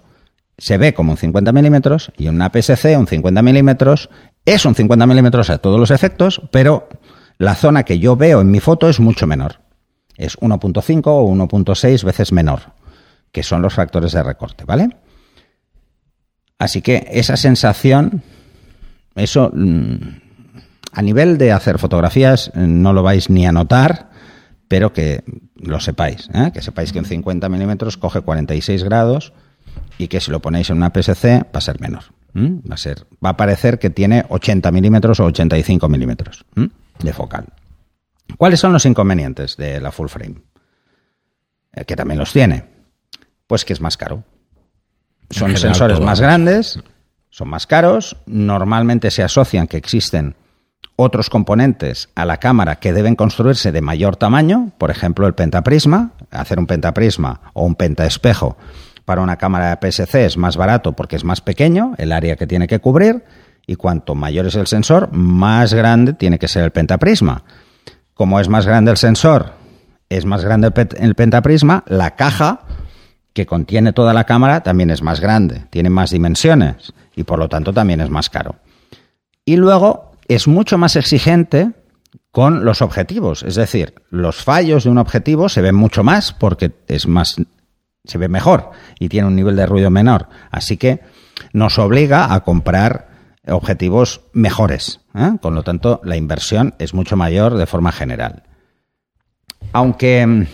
se 0.59 0.77
ve 0.77 0.93
como 0.93 1.13
un 1.13 1.17
50 1.17 1.51
milímetros 1.51 2.11
y 2.17 2.27
en 2.27 2.35
una 2.35 2.51
PSC 2.51 2.97
un 2.97 3.07
50 3.07 3.41
milímetros 3.41 4.09
es 4.45 4.65
un 4.65 4.75
50 4.75 5.07
milímetros 5.07 5.49
a 5.49 5.57
todos 5.57 5.79
los 5.79 5.89
efectos, 5.89 6.41
pero 6.51 6.89
la 7.37 7.55
zona 7.55 7.83
que 7.83 7.99
yo 7.99 8.15
veo 8.15 8.41
en 8.41 8.51
mi 8.51 8.59
foto 8.59 8.89
es 8.89 8.99
mucho 8.99 9.25
menor. 9.25 9.61
Es 10.17 10.37
1.5 10.37 11.03
o 11.05 11.27
1.6 11.29 12.03
veces 12.03 12.33
menor, 12.33 12.73
que 13.31 13.41
son 13.41 13.61
los 13.61 13.73
factores 13.73 14.11
de 14.11 14.21
recorte, 14.21 14.65
¿vale? 14.65 14.89
Así 16.57 16.81
que 16.81 17.07
esa 17.09 17.37
sensación, 17.37 18.21
eso 19.15 19.49
mm, 19.53 19.95
a 20.91 21.01
nivel 21.01 21.37
de 21.37 21.53
hacer 21.53 21.79
fotografías 21.79 22.51
no 22.53 22.91
lo 22.91 23.01
vais 23.01 23.29
ni 23.29 23.47
a 23.47 23.53
notar, 23.53 24.08
pero 24.69 24.93
que 24.93 25.23
lo 25.55 25.81
sepáis, 25.81 26.29
¿eh? 26.33 26.51
que 26.53 26.61
sepáis 26.61 26.93
que 26.93 26.99
un 26.99 27.05
50 27.05 27.49
milímetros 27.49 27.97
coge 27.97 28.21
46 28.21 28.83
grados 28.83 29.33
y 29.97 30.07
que 30.07 30.21
si 30.21 30.31
lo 30.31 30.41
ponéis 30.41 30.69
en 30.69 30.77
una 30.77 30.91
PSC 30.91 31.43
va 31.43 31.57
a 31.57 31.61
ser 31.61 31.81
menor. 31.81 32.03
¿m? 32.35 32.61
Va 32.69 32.75
a 32.75 32.77
ser, 32.77 33.07
va 33.23 33.29
a 33.31 33.37
parecer 33.37 33.79
que 33.79 33.89
tiene 33.89 34.23
80 34.29 34.71
milímetros 34.71 35.19
o 35.19 35.25
85 35.25 35.89
milímetros 35.89 36.45
de 36.55 37.13
focal. 37.13 37.47
¿Cuáles 38.37 38.59
son 38.59 38.71
los 38.71 38.85
inconvenientes 38.85 39.57
de 39.57 39.81
la 39.81 39.91
full 39.91 40.07
frame? 40.07 40.35
Eh, 41.73 41.85
que 41.85 41.95
también 41.95 42.19
los 42.19 42.31
tiene. 42.31 42.63
Pues 43.47 43.65
que 43.65 43.73
es 43.73 43.81
más 43.81 43.97
caro. 43.97 44.23
Son 45.31 45.47
general, 45.47 45.73
sensores 45.73 45.99
más 45.99 46.21
grandes, 46.21 46.79
son 47.31 47.49
más 47.49 47.65
caros, 47.65 48.17
normalmente 48.27 49.09
se 49.09 49.23
asocian 49.23 49.67
que 49.67 49.77
existen 49.77 50.35
otros 51.01 51.29
componentes 51.29 52.09
a 52.15 52.25
la 52.25 52.37
cámara 52.37 52.75
que 52.75 52.91
deben 52.91 53.15
construirse 53.15 53.71
de 53.71 53.81
mayor 53.81 54.17
tamaño, 54.17 54.71
por 54.77 54.91
ejemplo 54.91 55.27
el 55.27 55.33
pentaprisma, 55.33 56.11
hacer 56.29 56.59
un 56.59 56.67
pentaprisma 56.67 57.39
o 57.53 57.63
un 57.63 57.75
pentaespejo 57.75 58.57
para 59.05 59.21
una 59.21 59.37
cámara 59.37 59.75
de 59.75 59.91
PSC 59.91 60.25
es 60.25 60.37
más 60.37 60.57
barato 60.57 60.91
porque 60.93 61.15
es 61.15 61.23
más 61.23 61.41
pequeño 61.41 61.95
el 61.97 62.11
área 62.11 62.35
que 62.35 62.45
tiene 62.45 62.67
que 62.67 62.79
cubrir 62.79 63.23
y 63.65 63.75
cuanto 63.75 64.13
mayor 64.13 64.45
es 64.47 64.55
el 64.55 64.67
sensor, 64.67 65.09
más 65.13 65.73
grande 65.73 66.13
tiene 66.13 66.37
que 66.37 66.47
ser 66.47 66.63
el 66.63 66.71
pentaprisma. 66.71 67.43
Como 68.13 68.39
es 68.39 68.49
más 68.49 68.65
grande 68.65 68.91
el 68.91 68.97
sensor, 68.97 69.53
es 70.09 70.25
más 70.25 70.43
grande 70.43 70.71
el, 70.99 71.15
pentaprisma, 71.15 71.83
la 71.87 72.15
caja 72.15 72.61
que 73.31 73.45
contiene 73.45 73.93
toda 73.93 74.13
la 74.13 74.25
cámara 74.25 74.63
también 74.63 74.89
es 74.89 75.01
más 75.01 75.21
grande, 75.21 75.65
tiene 75.69 75.89
más 75.89 76.11
dimensiones 76.11 76.93
y 77.15 77.23
por 77.23 77.39
lo 77.39 77.47
tanto 77.47 77.71
también 77.71 78.01
es 78.01 78.09
más 78.09 78.29
caro. 78.29 78.57
Y 79.45 79.55
luego 79.55 80.08
es 80.29 80.47
mucho 80.47 80.77
más 80.77 80.95
exigente 80.95 81.71
con 82.31 82.63
los 82.63 82.81
objetivos, 82.81 83.43
es 83.43 83.55
decir, 83.55 83.95
los 84.09 84.37
fallos 84.37 84.83
de 84.83 84.91
un 84.91 84.99
objetivo 84.99 85.49
se 85.49 85.61
ven 85.61 85.75
mucho 85.75 86.03
más 86.03 86.31
porque 86.31 86.71
es 86.87 87.07
más 87.07 87.35
se 88.05 88.17
ve 88.17 88.29
mejor 88.29 88.71
y 88.99 89.09
tiene 89.09 89.27
un 89.27 89.35
nivel 89.35 89.55
de 89.55 89.65
ruido 89.65 89.89
menor. 89.89 90.29
Así 90.51 90.77
que 90.77 91.01
nos 91.53 91.77
obliga 91.77 92.33
a 92.33 92.43
comprar 92.43 93.09
objetivos 93.47 94.21
mejores. 94.33 95.01
¿eh? 95.15 95.33
Con 95.41 95.55
lo 95.55 95.63
tanto, 95.63 96.01
la 96.03 96.15
inversión 96.15 96.75
es 96.79 96.93
mucho 96.93 97.15
mayor 97.15 97.55
de 97.55 97.65
forma 97.65 97.91
general. 97.91 98.43
Aunque 99.73 100.47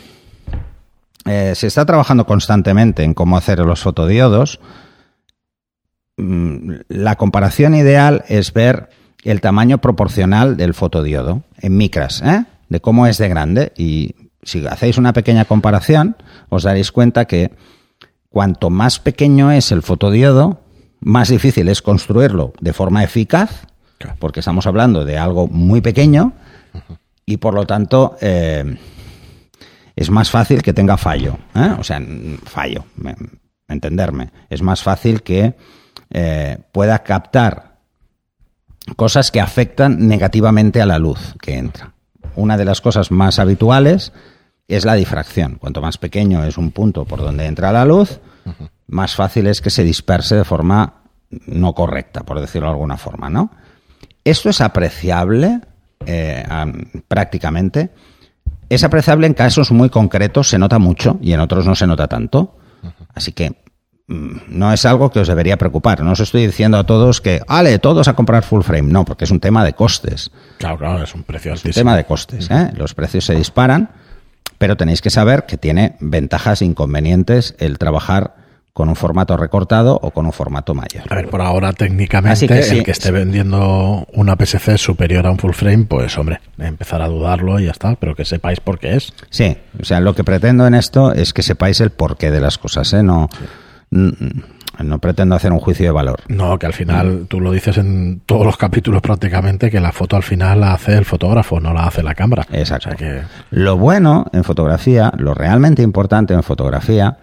eh, 1.25 1.53
se 1.55 1.67
está 1.67 1.85
trabajando 1.85 2.25
constantemente 2.25 3.03
en 3.03 3.13
cómo 3.13 3.37
hacer 3.37 3.59
los 3.59 3.81
fotodiodos, 3.81 4.59
mm, 6.17 6.71
la 6.89 7.15
comparación 7.15 7.75
ideal 7.75 8.23
es 8.27 8.53
ver 8.53 8.89
el 9.31 9.41
tamaño 9.41 9.79
proporcional 9.79 10.55
del 10.55 10.73
fotodiodo 10.73 11.43
en 11.59 11.77
micras, 11.77 12.21
¿eh? 12.21 12.45
de 12.69 12.79
cómo 12.79 13.07
es 13.07 13.17
de 13.17 13.27
grande. 13.27 13.73
Y 13.75 14.15
si 14.43 14.65
hacéis 14.67 14.97
una 14.97 15.13
pequeña 15.13 15.45
comparación, 15.45 16.15
os 16.49 16.63
daréis 16.63 16.91
cuenta 16.91 17.25
que 17.25 17.51
cuanto 18.29 18.69
más 18.69 18.99
pequeño 18.99 19.51
es 19.51 19.71
el 19.71 19.81
fotodiodo, 19.81 20.61
más 20.99 21.29
difícil 21.29 21.67
es 21.69 21.81
construirlo 21.81 22.53
de 22.59 22.73
forma 22.73 23.03
eficaz, 23.03 23.67
porque 24.19 24.41
estamos 24.41 24.67
hablando 24.67 25.05
de 25.05 25.17
algo 25.17 25.47
muy 25.47 25.81
pequeño 25.81 26.33
y 27.25 27.37
por 27.37 27.53
lo 27.53 27.65
tanto 27.65 28.17
eh, 28.21 28.77
es 29.95 30.09
más 30.09 30.29
fácil 30.29 30.61
que 30.61 30.73
tenga 30.73 30.97
fallo. 30.97 31.37
¿eh? 31.55 31.73
O 31.79 31.83
sea, 31.83 32.01
fallo, 32.43 32.85
entenderme. 33.67 34.31
Es 34.49 34.61
más 34.61 34.83
fácil 34.83 35.23
que 35.23 35.55
eh, 36.11 36.57
pueda 36.71 36.99
captar 36.99 37.74
cosas 38.95 39.31
que 39.31 39.41
afectan 39.41 40.07
negativamente 40.07 40.81
a 40.81 40.85
la 40.85 40.99
luz 40.99 41.35
que 41.41 41.57
entra. 41.57 41.93
Una 42.35 42.57
de 42.57 42.65
las 42.65 42.81
cosas 42.81 43.11
más 43.11 43.39
habituales 43.39 44.13
es 44.67 44.85
la 44.85 44.95
difracción. 44.95 45.55
Cuanto 45.55 45.81
más 45.81 45.97
pequeño 45.97 46.43
es 46.43 46.57
un 46.57 46.71
punto 46.71 47.05
por 47.05 47.19
donde 47.19 47.45
entra 47.45 47.71
la 47.71 47.85
luz, 47.85 48.19
más 48.87 49.15
fácil 49.15 49.47
es 49.47 49.61
que 49.61 49.69
se 49.69 49.83
disperse 49.83 50.35
de 50.35 50.43
forma 50.43 51.01
no 51.47 51.73
correcta, 51.73 52.23
por 52.23 52.39
decirlo 52.39 52.67
de 52.67 52.73
alguna 52.73 52.97
forma, 52.97 53.29
¿no? 53.29 53.51
Esto 54.23 54.49
es 54.49 54.61
apreciable 54.61 55.61
eh, 56.05 56.43
prácticamente. 57.07 57.91
Es 58.69 58.83
apreciable 58.83 59.27
en 59.27 59.33
casos 59.33 59.71
muy 59.71 59.89
concretos, 59.89 60.49
se 60.49 60.57
nota 60.57 60.79
mucho 60.79 61.19
y 61.21 61.33
en 61.33 61.39
otros 61.39 61.65
no 61.65 61.75
se 61.75 61.87
nota 61.87 62.07
tanto. 62.07 62.57
Así 63.13 63.31
que 63.31 63.64
no 64.07 64.71
es 64.71 64.85
algo 64.85 65.09
que 65.09 65.19
os 65.19 65.27
debería 65.27 65.57
preocupar. 65.57 66.01
No 66.01 66.11
os 66.11 66.19
estoy 66.19 66.45
diciendo 66.45 66.77
a 66.77 66.85
todos 66.85 67.21
que, 67.21 67.41
ale, 67.47 67.79
todos 67.79 68.07
a 68.07 68.13
comprar 68.13 68.43
full 68.43 68.61
frame. 68.61 68.91
No, 68.91 69.05
porque 69.05 69.25
es 69.25 69.31
un 69.31 69.39
tema 69.39 69.63
de 69.65 69.73
costes. 69.73 70.31
Claro, 70.57 70.77
claro, 70.77 71.03
es 71.03 71.15
un 71.15 71.23
precio 71.23 71.51
altísimo. 71.51 71.71
Es 71.71 71.77
un 71.77 71.81
tema 71.81 71.97
de 71.97 72.05
costes. 72.05 72.49
¿eh? 72.51 72.71
Los 72.75 72.93
precios 72.93 73.25
se 73.25 73.35
disparan 73.35 73.89
pero 74.57 74.77
tenéis 74.77 75.01
que 75.01 75.09
saber 75.09 75.45
que 75.45 75.57
tiene 75.57 75.95
ventajas 75.99 76.61
e 76.61 76.65
inconvenientes 76.65 77.55
el 77.59 77.77
trabajar 77.77 78.35
con 78.73 78.89
un 78.89 78.97
formato 78.97 79.37
recortado 79.37 79.97
o 80.01 80.11
con 80.11 80.25
un 80.25 80.33
formato 80.33 80.73
mayor. 80.73 81.03
A 81.09 81.15
ver, 81.15 81.29
por 81.29 81.41
ahora 81.41 81.71
técnicamente 81.71 82.59
el 82.71 82.83
que 82.83 82.91
esté 82.91 83.09
vendiendo 83.09 84.05
una 84.13 84.35
PSC 84.35 84.77
superior 84.77 85.25
a 85.27 85.31
un 85.31 85.37
full 85.37 85.53
frame, 85.53 85.85
pues 85.85 86.17
hombre, 86.17 86.41
empezar 86.57 87.01
a 87.01 87.07
dudarlo 87.07 87.57
y 87.59 87.65
ya 87.65 87.71
está, 87.71 87.95
pero 87.95 88.15
que 88.15 88.25
sepáis 88.25 88.59
por 88.59 88.77
qué 88.77 88.97
es. 88.97 89.13
Sí, 89.29 89.55
o 89.79 89.85
sea, 89.85 90.01
lo 90.01 90.13
que 90.13 90.25
pretendo 90.25 90.67
en 90.67 90.73
esto 90.73 91.13
es 91.13 91.31
que 91.31 91.41
sepáis 91.41 91.79
el 91.79 91.91
porqué 91.91 92.31
de 92.31 92.41
las 92.41 92.57
cosas, 92.57 92.91
¿eh? 92.91 93.01
No, 93.01 93.29
no 93.91 94.99
pretendo 94.99 95.35
hacer 95.35 95.51
un 95.51 95.59
juicio 95.59 95.85
de 95.85 95.91
valor. 95.91 96.21
No, 96.27 96.57
que 96.59 96.65
al 96.65 96.73
final, 96.73 97.07
mm. 97.07 97.25
tú 97.27 97.39
lo 97.39 97.51
dices 97.51 97.77
en 97.77 98.21
todos 98.25 98.45
los 98.45 98.57
capítulos 98.57 99.01
prácticamente, 99.01 99.71
que 99.71 99.79
la 99.79 99.91
foto 99.91 100.15
al 100.15 100.23
final 100.23 100.61
la 100.61 100.73
hace 100.73 100.97
el 100.97 101.05
fotógrafo, 101.05 101.59
no 101.59 101.73
la 101.73 101.87
hace 101.87 102.03
la 102.03 102.15
cámara. 102.15 102.45
Exacto. 102.51 102.95
que... 102.95 103.21
Lo 103.51 103.77
bueno 103.77 104.25
en 104.33 104.43
fotografía, 104.43 105.13
lo 105.17 105.33
realmente 105.33 105.81
importante 105.81 106.33
en 106.33 106.43
fotografía, 106.43 107.17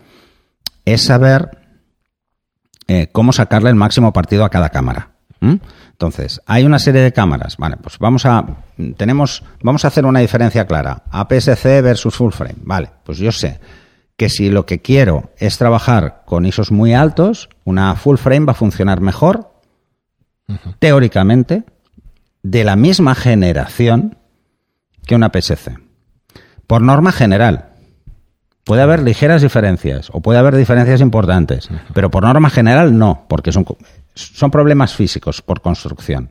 es 0.85 1.03
saber 1.05 1.51
eh, 2.89 3.09
cómo 3.13 3.33
sacarle 3.33 3.71
el 3.71 3.77
máximo 3.77 4.13
partido 4.13 4.45
a 4.45 4.51
cada 4.51 4.71
cámara. 4.71 5.09
Entonces, 5.91 6.41
hay 6.47 6.65
una 6.65 6.79
serie 6.79 7.01
de 7.01 7.13
cámaras. 7.13 7.57
Vale, 7.57 7.77
pues 7.77 7.99
vamos 7.99 8.27
a 8.27 8.47
tenemos 8.97 9.43
vamos 9.61 9.85
a 9.85 9.89
hacer 9.89 10.07
una 10.07 10.21
diferencia 10.21 10.67
clara. 10.69 11.03
APS-C 11.11 11.83
versus 11.83 12.15
full 12.15 12.31
frame. 12.31 12.59
Vale, 12.63 12.91
pues 13.05 13.19
yo 13.19 13.33
sé 13.33 13.59
que 14.17 14.29
si 14.29 14.51
lo 14.51 14.67
que 14.67 14.81
quiero 14.81 15.31
es 15.39 15.59
trabajar 15.59 16.23
con 16.27 16.47
ISOs 16.47 16.71
muy 16.71 16.95
altos, 16.95 17.49
una 17.65 17.95
full 17.97 18.17
frame 18.17 18.47
va 18.47 18.53
a 18.53 18.57
funcionar 18.57 19.01
mejor, 19.01 19.53
teóricamente, 20.79 21.65
de 22.43 22.65
la 22.65 22.77
misma 22.77 23.15
generación 23.15 24.19
que 25.07 25.15
una 25.15 25.31
PSC. 25.31 25.79
Por 26.67 26.83
norma 26.83 27.13
general. 27.13 27.69
Puede 28.65 28.83
haber 28.83 29.03
ligeras 29.03 29.43
diferencias 29.43 30.09
o 30.13 30.21
puede 30.21 30.39
haber 30.39 30.55
diferencias 30.55 31.01
importantes, 31.01 31.69
pero 31.95 32.13
por 32.13 32.23
norma 32.23 32.49
general 32.49 32.97
no, 32.97 33.27
porque 33.29 33.51
son, 33.51 33.67
son 34.15 34.53
problemas 34.53 34.95
físicos 34.95 35.43
por 35.43 35.61
construcción. 35.63 36.31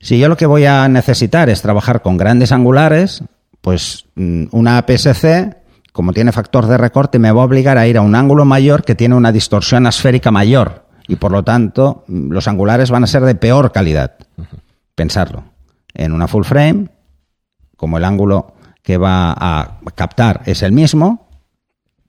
Si 0.00 0.18
yo 0.18 0.28
lo 0.28 0.36
que 0.38 0.46
voy 0.46 0.64
a 0.64 0.88
necesitar 0.88 1.50
es 1.50 1.60
trabajar 1.60 2.00
con 2.00 2.16
grandes 2.16 2.52
angulares, 2.52 3.22
pues 3.60 4.06
mm, 4.14 4.46
una 4.50 4.84
PSC 4.86 5.61
como 5.92 6.12
tiene 6.12 6.32
factor 6.32 6.66
de 6.66 6.78
recorte, 6.78 7.18
me 7.18 7.30
va 7.30 7.42
a 7.42 7.44
obligar 7.44 7.76
a 7.78 7.86
ir 7.86 7.98
a 7.98 8.00
un 8.00 8.14
ángulo 8.14 8.44
mayor 8.44 8.82
que 8.82 8.94
tiene 8.94 9.14
una 9.14 9.30
distorsión 9.30 9.86
asférica 9.86 10.30
mayor 10.30 10.86
y 11.06 11.16
por 11.16 11.32
lo 11.32 11.44
tanto 11.44 12.04
los 12.08 12.48
angulares 12.48 12.90
van 12.90 13.04
a 13.04 13.06
ser 13.06 13.22
de 13.24 13.34
peor 13.34 13.72
calidad. 13.72 14.14
Pensarlo. 14.94 15.44
En 15.94 16.12
una 16.12 16.28
full 16.28 16.44
frame, 16.44 16.88
como 17.76 17.98
el 17.98 18.04
ángulo 18.04 18.54
que 18.82 18.96
va 18.96 19.34
a 19.36 19.78
captar 19.94 20.42
es 20.46 20.62
el 20.62 20.72
mismo, 20.72 21.28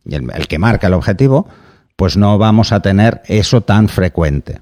y 0.05 0.15
el, 0.15 0.29
el 0.33 0.47
que 0.47 0.59
marca 0.59 0.87
el 0.87 0.93
objetivo, 0.93 1.47
pues 1.95 2.15
no 2.17 2.37
vamos 2.37 2.71
a 2.71 2.81
tener 2.81 3.21
eso 3.25 3.61
tan 3.61 3.89
frecuente. 3.89 4.61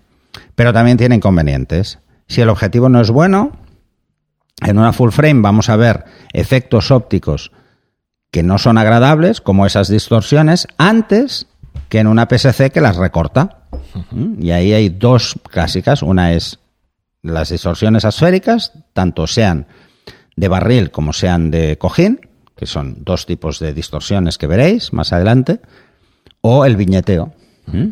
Pero 0.56 0.74
también 0.74 0.98
tiene 0.98 1.16
inconvenientes. 1.16 2.00
Si 2.28 2.42
el 2.42 2.50
objetivo 2.50 2.90
no 2.90 3.02
es 3.02 3.12
bueno, 3.12 3.52
en 4.62 4.78
una 4.78 4.94
full 4.94 5.12
frame 5.12 5.42
vamos 5.42 5.70
a 5.70 5.76
ver 5.76 6.06
efectos 6.34 6.92
ópticos 6.92 7.52
que 8.32 8.44
no 8.44 8.58
son 8.58 8.78
agradables, 8.78 9.41
como 9.41 9.65
esas 9.65 9.89
distorsiones, 9.89 10.67
antes 10.78 11.48
que 11.89 12.00
en 12.00 12.08
una 12.08 12.28
PSC 12.30 12.72
que 12.72 12.82
las 12.82 12.96
recorta. 12.96 13.67
Y 14.39 14.52
ahí 14.52 14.72
hay 14.72 14.89
dos 14.89 15.36
clásicas. 15.50 16.02
Una 16.02 16.32
es 16.32 16.60
las 17.22 17.50
distorsiones 17.50 18.06
asféricas, 18.06 18.72
tanto 18.94 19.28
sean 19.28 19.67
de 20.38 20.48
barril 20.48 20.91
como 20.91 21.12
sean 21.12 21.52
de 21.52 21.78
cojín, 21.78 22.22
que 22.56 22.65
son 22.65 23.04
dos 23.04 23.26
tipos 23.26 23.60
de 23.60 23.74
distorsiones 23.74 24.38
que 24.38 24.48
veréis 24.48 24.94
más 24.94 25.12
adelante, 25.12 25.60
o 26.39 26.63
el 26.65 26.78
viñeteo. 26.78 27.34
¿Mm? 27.67 27.89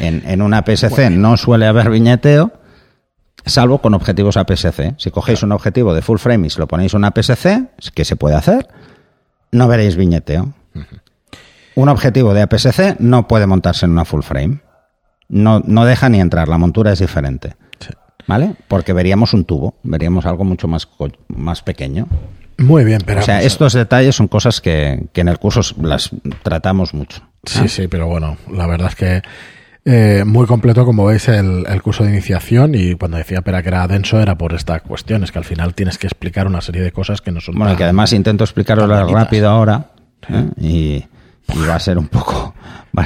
En, 0.00 0.22
en, 0.26 0.42
una 0.42 0.64
PSC 0.66 1.10
no 1.10 1.36
suele 1.36 1.66
haber 1.66 1.90
viñeteo, 1.90 2.52
salvo 3.46 3.78
con 3.78 3.94
objetivos 3.94 4.36
APS-C. 4.36 4.94
Si 4.98 5.10
cogéis 5.10 5.42
un 5.42 5.52
objetivo 5.52 5.94
de 5.94 6.02
full 6.02 6.18
frame 6.18 6.48
y 6.48 6.50
se 6.50 6.58
lo 6.58 6.66
ponéis 6.66 6.94
una 6.94 7.12
PSC, 7.12 7.68
que 7.94 8.04
se 8.04 8.16
puede 8.16 8.34
hacer, 8.34 8.68
no 9.52 9.68
veréis 9.68 9.96
viñeteo. 9.96 10.52
Un 11.74 11.88
objetivo 11.88 12.34
de 12.34 12.42
APS-C 12.42 12.96
no 12.98 13.28
puede 13.28 13.46
montarse 13.46 13.86
en 13.86 13.92
una 13.92 14.04
full 14.04 14.22
frame. 14.22 14.60
No, 15.28 15.60
no 15.60 15.84
deja 15.84 16.08
ni 16.08 16.20
entrar, 16.20 16.48
la 16.48 16.58
montura 16.58 16.92
es 16.92 16.98
diferente. 16.98 17.54
¿Vale? 18.26 18.54
Porque 18.68 18.92
veríamos 18.92 19.32
un 19.32 19.44
tubo, 19.44 19.74
veríamos 19.82 20.26
algo 20.26 20.44
mucho 20.44 20.68
más, 20.68 20.88
más 21.28 21.62
pequeño. 21.62 22.06
Muy 22.58 22.84
bien, 22.84 23.00
pero. 23.06 23.20
O 23.20 23.22
sea, 23.22 23.40
estos 23.42 23.72
detalles 23.72 24.16
son 24.16 24.28
cosas 24.28 24.60
que, 24.60 25.06
que 25.12 25.22
en 25.22 25.28
el 25.28 25.38
curso 25.38 25.60
las 25.80 26.10
tratamos 26.42 26.92
mucho. 26.92 27.22
Sí, 27.44 27.68
sí, 27.68 27.88
pero 27.88 28.06
bueno, 28.06 28.36
la 28.50 28.66
verdad 28.66 28.88
es 28.88 28.96
que 28.96 29.22
eh, 29.90 30.24
muy 30.26 30.46
completo, 30.46 30.84
como 30.84 31.06
veis, 31.06 31.28
el, 31.28 31.64
curso 31.82 32.04
de 32.04 32.10
iniciación 32.10 32.74
y 32.74 32.94
cuando 32.94 33.16
decía 33.16 33.40
Pera 33.40 33.62
que 33.62 33.68
era 33.68 33.88
denso 33.88 34.20
era 34.20 34.36
por 34.36 34.52
esta 34.52 34.80
cuestión, 34.80 35.24
es 35.24 35.32
que 35.32 35.38
al 35.38 35.46
final 35.46 35.74
tienes 35.74 35.96
que 35.96 36.06
explicar 36.06 36.46
una 36.46 36.60
serie 36.60 36.82
de 36.82 36.92
cosas 36.92 37.22
que 37.22 37.32
no 37.32 37.40
son... 37.40 37.54
Bueno, 37.54 37.74
que 37.74 37.84
además 37.84 38.12
intento 38.12 38.44
explicarlo 38.44 38.86
rápido 38.86 39.48
ahora 39.48 39.92
¿eh? 40.28 40.44
y, 40.58 41.04
va 41.66 41.76
a 41.76 41.80
ser 41.80 41.96
un 41.96 42.08
poco... 42.08 42.54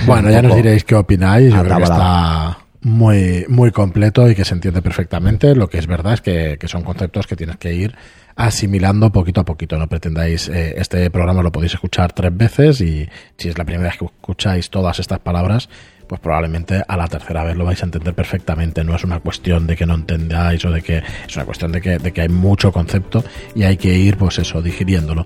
bueno, 0.06 0.28
ya 0.28 0.42
nos 0.42 0.56
diréis 0.56 0.82
qué 0.82 0.96
opináis, 0.96 1.54
yo 1.54 1.62
creo 1.62 1.76
que 1.76 1.82
está 1.84 2.58
muy, 2.80 3.44
muy 3.48 3.70
completo 3.70 4.28
y 4.28 4.34
que 4.34 4.44
se 4.44 4.54
entiende 4.54 4.82
perfectamente. 4.82 5.54
Lo 5.54 5.68
que 5.68 5.78
es 5.78 5.86
verdad 5.86 6.14
es 6.14 6.20
que, 6.20 6.58
son 6.66 6.82
conceptos 6.82 7.28
que 7.28 7.36
tienes 7.36 7.58
que 7.58 7.72
ir 7.74 7.94
asimilando 8.34 9.12
poquito 9.12 9.42
a 9.42 9.44
poquito. 9.44 9.78
No 9.78 9.88
pretendáis, 9.88 10.48
eh, 10.48 10.74
este 10.78 11.08
programa 11.10 11.42
lo 11.42 11.52
podéis 11.52 11.74
escuchar 11.74 12.12
tres 12.12 12.36
veces 12.36 12.80
y 12.80 13.08
si 13.36 13.48
es 13.48 13.56
la 13.56 13.64
primera 13.64 13.90
vez 13.90 13.98
que 13.98 14.06
escucháis 14.06 14.68
todas 14.70 14.98
estas 14.98 15.20
palabras, 15.20 15.68
pues 16.12 16.20
probablemente 16.20 16.82
a 16.86 16.94
la 16.98 17.08
tercera 17.08 17.42
vez 17.42 17.56
lo 17.56 17.64
vais 17.64 17.80
a 17.80 17.86
entender 17.86 18.12
perfectamente. 18.12 18.84
No 18.84 18.94
es 18.94 19.02
una 19.02 19.20
cuestión 19.20 19.66
de 19.66 19.74
que 19.74 19.86
no 19.86 19.94
entendáis 19.94 20.62
o 20.66 20.70
de 20.70 20.82
que 20.82 20.98
es 20.98 21.36
una 21.36 21.46
cuestión 21.46 21.72
de 21.72 21.80
que, 21.80 21.96
de 21.96 22.12
que 22.12 22.20
hay 22.20 22.28
mucho 22.28 22.70
concepto 22.70 23.24
y 23.54 23.62
hay 23.62 23.78
que 23.78 23.94
ir, 23.94 24.18
pues 24.18 24.38
eso, 24.38 24.60
digiriéndolo. 24.60 25.24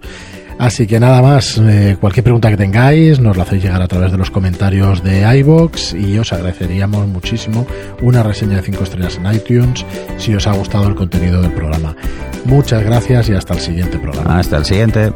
Así 0.60 0.86
que 0.86 1.00
nada 1.00 1.20
más, 1.22 1.58
eh, 1.58 1.96
cualquier 2.00 2.22
pregunta 2.22 2.50
que 2.50 2.56
tengáis 2.56 3.18
nos 3.18 3.36
la 3.36 3.42
hacéis 3.42 3.64
llegar 3.64 3.82
a 3.82 3.88
través 3.88 4.12
de 4.12 4.18
los 4.18 4.30
comentarios 4.30 5.02
de 5.02 5.28
iBox 5.38 5.94
y 5.94 6.20
os 6.20 6.32
agradeceríamos 6.32 7.08
muchísimo 7.08 7.66
una 8.00 8.22
reseña 8.22 8.58
de 8.58 8.62
5 8.62 8.84
estrellas 8.84 9.16
en 9.16 9.34
iTunes 9.34 9.84
si 10.18 10.36
os 10.36 10.46
ha 10.46 10.52
gustado 10.52 10.86
el 10.86 10.94
contenido 10.94 11.42
del 11.42 11.50
programa. 11.50 11.96
Muchas 12.44 12.84
gracias 12.84 13.28
y 13.28 13.32
hasta 13.32 13.54
el 13.54 13.60
siguiente 13.60 13.98
programa. 13.98 14.38
Hasta 14.38 14.58
el 14.58 14.64
siguiente. 14.64 15.12